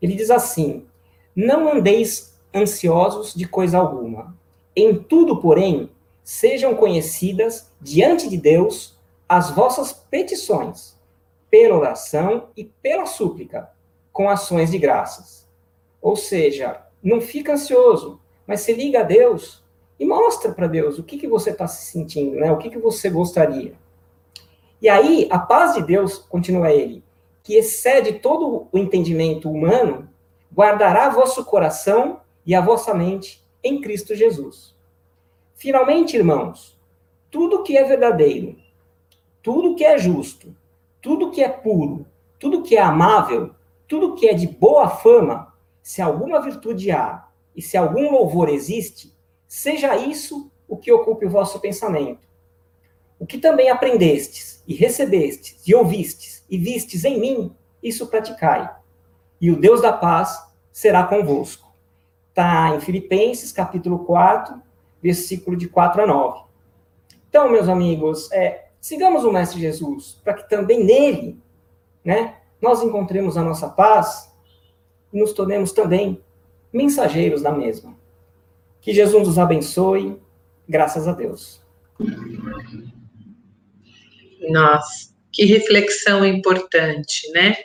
Ele 0.00 0.14
diz 0.14 0.30
assim: 0.30 0.86
Não 1.34 1.72
andeis 1.72 2.38
ansiosos 2.54 3.34
de 3.34 3.46
coisa 3.46 3.78
alguma. 3.78 4.36
Em 4.76 4.94
tudo, 4.94 5.40
porém, 5.40 5.90
sejam 6.22 6.74
conhecidas 6.74 7.70
diante 7.80 8.28
de 8.28 8.36
Deus 8.36 8.98
as 9.28 9.50
vossas 9.50 9.92
petições, 9.92 10.98
pela 11.50 11.76
oração 11.76 12.48
e 12.56 12.64
pela 12.64 13.06
súplica, 13.06 13.70
com 14.12 14.28
ações 14.28 14.70
de 14.70 14.78
graças. 14.78 15.48
Ou 16.00 16.16
seja, 16.16 16.82
não 17.02 17.20
fica 17.20 17.54
ansioso, 17.54 18.20
mas 18.46 18.60
se 18.60 18.72
liga 18.72 19.00
a 19.00 19.04
Deus 19.04 19.63
e 19.98 20.04
mostra 20.04 20.52
para 20.52 20.66
Deus 20.66 20.98
o 20.98 21.02
que, 21.02 21.18
que 21.18 21.28
você 21.28 21.50
está 21.50 21.66
se 21.66 21.90
sentindo, 21.90 22.36
né? 22.36 22.50
o 22.50 22.58
que, 22.58 22.70
que 22.70 22.78
você 22.78 23.08
gostaria. 23.08 23.74
E 24.80 24.88
aí, 24.88 25.28
a 25.30 25.38
paz 25.38 25.74
de 25.74 25.82
Deus, 25.82 26.18
continua 26.18 26.72
ele, 26.72 27.02
que 27.42 27.54
excede 27.54 28.14
todo 28.14 28.68
o 28.70 28.78
entendimento 28.78 29.50
humano, 29.50 30.08
guardará 30.52 31.08
vosso 31.08 31.44
coração 31.44 32.20
e 32.44 32.54
a 32.54 32.60
vossa 32.60 32.92
mente 32.92 33.42
em 33.62 33.80
Cristo 33.80 34.14
Jesus. 34.14 34.74
Finalmente, 35.54 36.16
irmãos, 36.16 36.76
tudo 37.30 37.62
que 37.62 37.76
é 37.76 37.84
verdadeiro, 37.84 38.56
tudo 39.42 39.74
que 39.74 39.84
é 39.84 39.96
justo, 39.96 40.54
tudo 41.00 41.30
que 41.30 41.42
é 41.42 41.48
puro, 41.48 42.06
tudo 42.38 42.62
que 42.62 42.76
é 42.76 42.82
amável, 42.82 43.54
tudo 43.88 44.14
que 44.14 44.28
é 44.28 44.34
de 44.34 44.46
boa 44.46 44.88
fama, 44.88 45.54
se 45.82 46.02
alguma 46.02 46.40
virtude 46.40 46.90
há 46.90 47.26
e 47.54 47.62
se 47.62 47.76
algum 47.76 48.10
louvor 48.10 48.48
existe, 48.48 49.13
seja 49.54 49.96
isso 49.96 50.50
o 50.66 50.76
que 50.76 50.90
ocupe 50.90 51.26
o 51.26 51.30
vosso 51.30 51.60
pensamento. 51.60 52.26
O 53.20 53.24
que 53.24 53.38
também 53.38 53.70
aprendestes 53.70 54.60
e 54.66 54.74
recebestes 54.74 55.62
e 55.64 55.72
ouvistes 55.72 56.44
e 56.50 56.58
vistes 56.58 57.04
em 57.04 57.20
mim, 57.20 57.54
isso 57.80 58.08
praticai. 58.08 58.68
E 59.40 59.52
o 59.52 59.56
Deus 59.56 59.80
da 59.80 59.92
paz 59.92 60.44
será 60.72 61.04
convosco. 61.04 61.72
Está 62.30 62.74
em 62.74 62.80
Filipenses, 62.80 63.52
capítulo 63.52 64.00
4, 64.00 64.60
versículo 65.00 65.56
de 65.56 65.68
4 65.68 66.02
a 66.02 66.06
9. 66.06 66.42
Então, 67.28 67.48
meus 67.48 67.68
amigos, 67.68 68.30
é, 68.32 68.70
sigamos 68.80 69.22
o 69.22 69.30
Mestre 69.30 69.60
Jesus, 69.60 70.20
para 70.24 70.34
que 70.34 70.48
também 70.48 70.82
nele, 70.82 71.40
né, 72.04 72.38
nós 72.60 72.82
encontremos 72.82 73.36
a 73.36 73.44
nossa 73.44 73.68
paz 73.68 74.34
e 75.12 75.18
nos 75.18 75.32
tornemos 75.32 75.70
também 75.70 76.20
mensageiros 76.72 77.40
da 77.40 77.52
mesma. 77.52 78.02
Que 78.84 78.92
Jesus 78.92 79.26
nos 79.26 79.38
abençoe, 79.38 80.18
graças 80.68 81.08
a 81.08 81.12
Deus. 81.12 81.58
Nossa, 84.50 85.08
que 85.32 85.46
reflexão 85.46 86.22
importante, 86.22 87.30
né? 87.32 87.56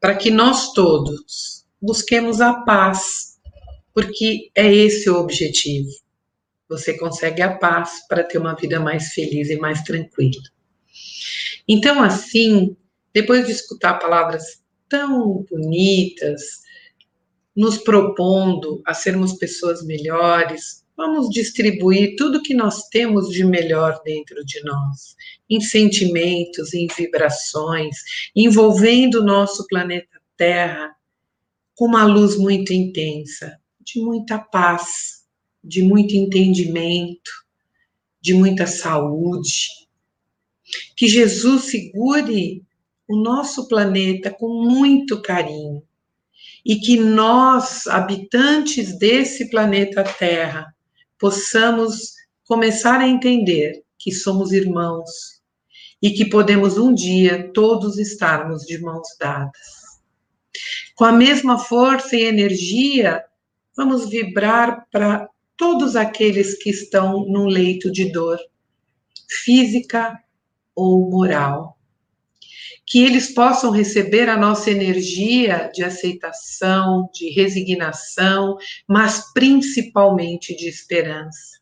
Para 0.00 0.14
que 0.14 0.30
nós 0.30 0.72
todos 0.74 1.66
busquemos 1.82 2.40
a 2.40 2.54
paz, 2.62 3.40
porque 3.92 4.48
é 4.54 4.72
esse 4.72 5.10
o 5.10 5.16
objetivo. 5.16 5.90
Você 6.68 6.96
consegue 6.96 7.42
a 7.42 7.58
paz 7.58 8.06
para 8.06 8.22
ter 8.22 8.38
uma 8.38 8.54
vida 8.54 8.78
mais 8.78 9.08
feliz 9.08 9.50
e 9.50 9.56
mais 9.56 9.82
tranquila. 9.82 10.44
Então, 11.66 12.00
assim, 12.00 12.76
depois 13.12 13.44
de 13.44 13.50
escutar 13.50 13.94
palavras 13.94 14.62
tão 14.88 15.44
bonitas, 15.50 16.67
nos 17.58 17.76
propondo 17.76 18.80
a 18.86 18.94
sermos 18.94 19.32
pessoas 19.32 19.84
melhores, 19.84 20.84
vamos 20.96 21.28
distribuir 21.28 22.14
tudo 22.14 22.40
que 22.40 22.54
nós 22.54 22.86
temos 22.86 23.30
de 23.30 23.42
melhor 23.42 24.00
dentro 24.04 24.44
de 24.44 24.62
nós, 24.62 25.16
em 25.50 25.60
sentimentos, 25.60 26.72
em 26.72 26.86
vibrações, 26.86 27.96
envolvendo 28.34 29.16
o 29.16 29.24
nosso 29.24 29.66
planeta 29.66 30.20
Terra 30.36 30.94
com 31.74 31.86
uma 31.86 32.04
luz 32.04 32.38
muito 32.38 32.72
intensa, 32.72 33.58
de 33.80 34.00
muita 34.00 34.38
paz, 34.38 35.24
de 35.62 35.82
muito 35.82 36.14
entendimento, 36.14 37.30
de 38.20 38.34
muita 38.34 38.68
saúde. 38.68 39.66
Que 40.96 41.08
Jesus 41.08 41.64
segure 41.64 42.62
o 43.08 43.16
nosso 43.16 43.66
planeta 43.66 44.30
com 44.30 44.62
muito 44.62 45.20
carinho 45.20 45.82
e 46.68 46.76
que 46.76 47.00
nós, 47.00 47.86
habitantes 47.86 48.98
desse 48.98 49.48
planeta 49.48 50.04
Terra, 50.04 50.66
possamos 51.18 52.12
começar 52.44 53.00
a 53.00 53.08
entender 53.08 53.82
que 53.98 54.12
somos 54.12 54.52
irmãos 54.52 55.08
e 56.02 56.10
que 56.10 56.26
podemos 56.26 56.76
um 56.76 56.92
dia 56.92 57.50
todos 57.54 57.98
estarmos 57.98 58.66
de 58.66 58.78
mãos 58.82 59.08
dadas. 59.18 59.88
Com 60.94 61.06
a 61.06 61.12
mesma 61.12 61.58
força 61.58 62.14
e 62.14 62.24
energia, 62.24 63.24
vamos 63.74 64.06
vibrar 64.10 64.86
para 64.92 65.26
todos 65.56 65.96
aqueles 65.96 66.54
que 66.62 66.68
estão 66.68 67.24
num 67.24 67.46
leito 67.46 67.90
de 67.90 68.12
dor, 68.12 68.38
física 69.26 70.22
ou 70.74 71.10
moral. 71.10 71.77
Que 72.90 73.04
eles 73.04 73.34
possam 73.34 73.70
receber 73.70 74.28
a 74.28 74.36
nossa 74.36 74.70
energia 74.70 75.70
de 75.74 75.84
aceitação, 75.84 77.08
de 77.12 77.30
resignação, 77.30 78.56
mas 78.88 79.32
principalmente 79.32 80.56
de 80.56 80.68
esperança. 80.68 81.58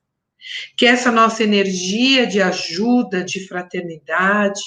Que 0.77 0.87
essa 0.87 1.11
nossa 1.11 1.43
energia 1.43 2.27
de 2.27 2.41
ajuda, 2.41 3.25
de 3.25 3.47
fraternidade, 3.49 4.61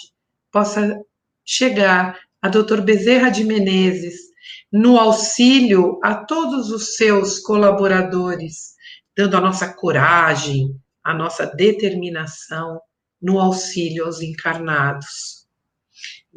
possa 0.52 1.00
chegar 1.46 2.20
a 2.42 2.50
Dr. 2.50 2.82
Bezerra 2.82 3.30
de 3.30 3.44
Menezes 3.44 4.30
no 4.72 4.98
auxílio 4.98 6.00
a 6.04 6.14
todos 6.14 6.70
os 6.70 6.96
seus 6.96 7.40
colaboradores, 7.40 8.76
dando 9.16 9.36
a 9.38 9.42
nossa 9.42 9.74
coragem, 9.74 10.76
a 11.04 11.14
nossa 11.14 11.46
determinação 11.46 12.80
no 13.22 13.40
auxílio 13.40 14.06
aos 14.06 14.22
encarnados. 14.22 15.39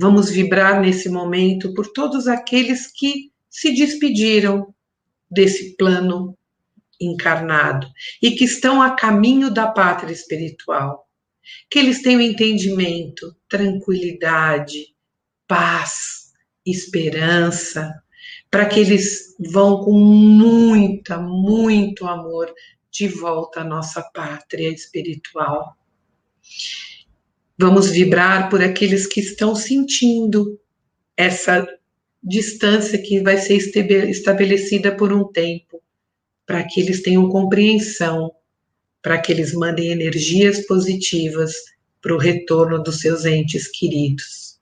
Vamos 0.02 0.30
vibrar 0.30 0.80
nesse 0.80 1.08
momento 1.08 1.72
por 1.74 1.86
todos 1.92 2.26
aqueles 2.26 2.88
que 2.88 3.30
se 3.48 3.72
despediram 3.72 4.74
desse 5.30 5.76
plano 5.76 6.36
encarnado 7.00 7.86
e 8.20 8.32
que 8.32 8.44
estão 8.44 8.82
a 8.82 8.96
caminho 8.96 9.48
da 9.48 9.68
pátria 9.68 10.12
espiritual. 10.12 11.08
Que 11.70 11.78
eles 11.78 12.02
tenham 12.02 12.20
entendimento, 12.20 13.32
tranquilidade, 13.48 14.92
paz, 15.46 16.32
esperança, 16.66 17.94
para 18.50 18.66
que 18.66 18.80
eles 18.80 19.36
vão 19.52 19.84
com 19.84 19.92
muita, 19.92 21.16
muito 21.16 22.08
amor 22.08 22.52
de 22.90 23.06
volta 23.06 23.60
à 23.60 23.64
nossa 23.64 24.02
pátria 24.02 24.68
espiritual. 24.68 25.76
Vamos 27.58 27.90
vibrar 27.90 28.48
por 28.48 28.62
aqueles 28.62 29.06
que 29.06 29.20
estão 29.20 29.54
sentindo 29.54 30.58
essa 31.16 31.66
distância 32.22 33.00
que 33.00 33.20
vai 33.20 33.36
ser 33.36 33.56
estabelecida 34.08 34.94
por 34.94 35.12
um 35.12 35.24
tempo, 35.24 35.82
para 36.46 36.64
que 36.64 36.80
eles 36.80 37.02
tenham 37.02 37.28
compreensão, 37.28 38.32
para 39.02 39.20
que 39.20 39.32
eles 39.32 39.52
mandem 39.52 39.90
energias 39.90 40.64
positivas 40.66 41.52
para 42.00 42.14
o 42.14 42.18
retorno 42.18 42.82
dos 42.82 43.00
seus 43.00 43.24
entes 43.24 43.68
queridos. 43.68 44.58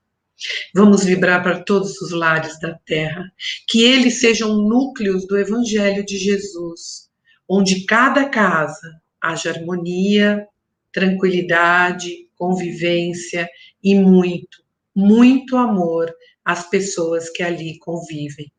Vamos 0.73 1.03
vibrar 1.03 1.43
para 1.43 1.63
todos 1.63 2.01
os 2.01 2.11
lares 2.11 2.59
da 2.59 2.73
terra, 2.85 3.31
que 3.67 3.83
eles 3.83 4.19
sejam 4.19 4.57
núcleos 4.57 5.27
do 5.27 5.37
Evangelho 5.37 6.03
de 6.03 6.17
Jesus, 6.17 7.09
onde 7.47 7.85
cada 7.85 8.27
casa 8.27 8.99
haja 9.21 9.51
harmonia, 9.51 10.47
tranquilidade, 10.91 12.27
convivência 12.41 13.47
e 13.83 13.93
muito, 13.93 14.63
muito 14.95 15.55
amor 15.55 16.11
às 16.43 16.67
pessoas 16.67 17.29
que 17.29 17.43
ali 17.43 17.77
convivem. 17.77 18.51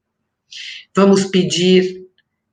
Vamos 0.95 1.25
pedir 1.25 2.07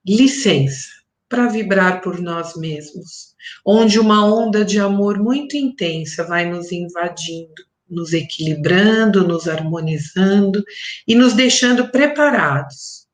licença 0.03 0.89
para 1.29 1.47
vibrar 1.47 2.01
por 2.01 2.19
nós 2.19 2.55
mesmos, 2.57 3.35
onde 3.63 3.99
uma 3.99 4.25
onda 4.25 4.65
de 4.65 4.79
amor 4.79 5.19
muito 5.19 5.55
intensa 5.55 6.23
vai 6.23 6.49
nos 6.49 6.71
invadindo 6.71 7.69
nos 7.87 8.13
equilibrando, 8.13 9.27
nos 9.27 9.47
harmonizando 9.47 10.63
e 11.07 11.15
nos 11.15 11.33
deixando 11.33 11.89
preparados 11.89 13.07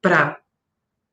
para 0.00 0.40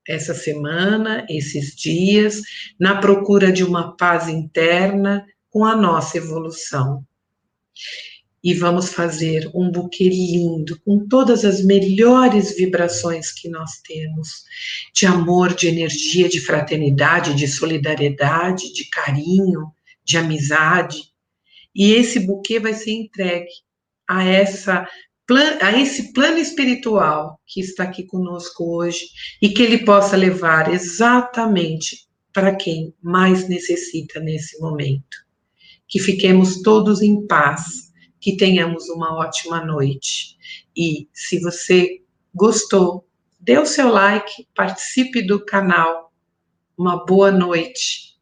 essa 0.08 0.34
semana, 0.34 1.26
esses 1.30 1.76
dias, 1.76 2.42
na 2.80 3.02
procura 3.02 3.52
de 3.52 3.66
uma 3.66 3.98
paz 3.98 4.30
interna 4.30 5.26
com 5.56 5.64
a 5.64 5.74
nossa 5.74 6.18
evolução. 6.18 7.08
E 8.44 8.54
vamos 8.54 8.90
fazer 8.90 9.50
um 9.56 9.72
buquê 9.72 10.10
lindo, 10.10 10.78
com 10.82 11.08
todas 11.08 11.46
as 11.46 11.64
melhores 11.64 12.58
vibrações 12.58 13.32
que 13.32 13.48
nós 13.48 13.78
temos, 13.82 14.44
de 14.94 15.06
amor, 15.06 15.54
de 15.54 15.70
energia, 15.70 16.28
de 16.28 16.42
fraternidade, 16.42 17.34
de 17.34 17.48
solidariedade, 17.48 18.74
de 18.74 18.90
carinho, 18.90 19.72
de 20.04 20.18
amizade, 20.18 21.04
e 21.74 21.94
esse 21.94 22.20
buquê 22.20 22.60
vai 22.60 22.74
ser 22.74 22.92
entregue 22.92 23.48
a 24.10 24.26
essa 24.26 24.86
a 25.62 25.82
esse 25.82 26.12
plano 26.12 26.38
espiritual 26.38 27.40
que 27.48 27.62
está 27.62 27.86
aqui 27.86 28.04
conosco 28.04 28.76
hoje 28.76 29.08
e 29.42 29.50
que 29.50 29.64
ele 29.64 29.86
possa 29.86 30.18
levar 30.18 30.72
exatamente 30.72 32.08
para 32.34 32.54
quem 32.54 32.94
mais 33.02 33.48
necessita 33.48 34.20
nesse 34.20 34.60
momento. 34.60 35.25
Que 35.88 36.00
fiquemos 36.00 36.62
todos 36.62 37.02
em 37.02 37.26
paz, 37.28 37.94
que 38.20 38.38
tenhamos 38.38 38.90
uma 38.90 39.16
ótima 39.16 39.64
noite. 39.64 40.38
E 40.76 41.08
se 41.14 41.40
você 41.40 42.02
gostou, 42.34 43.08
dê 43.40 43.58
o 43.58 43.66
seu 43.66 43.90
like, 43.90 44.48
participe 44.56 45.22
do 45.22 45.44
canal. 45.46 46.12
Uma 46.78 47.06
boa 47.06 47.32
noite 47.32 48.15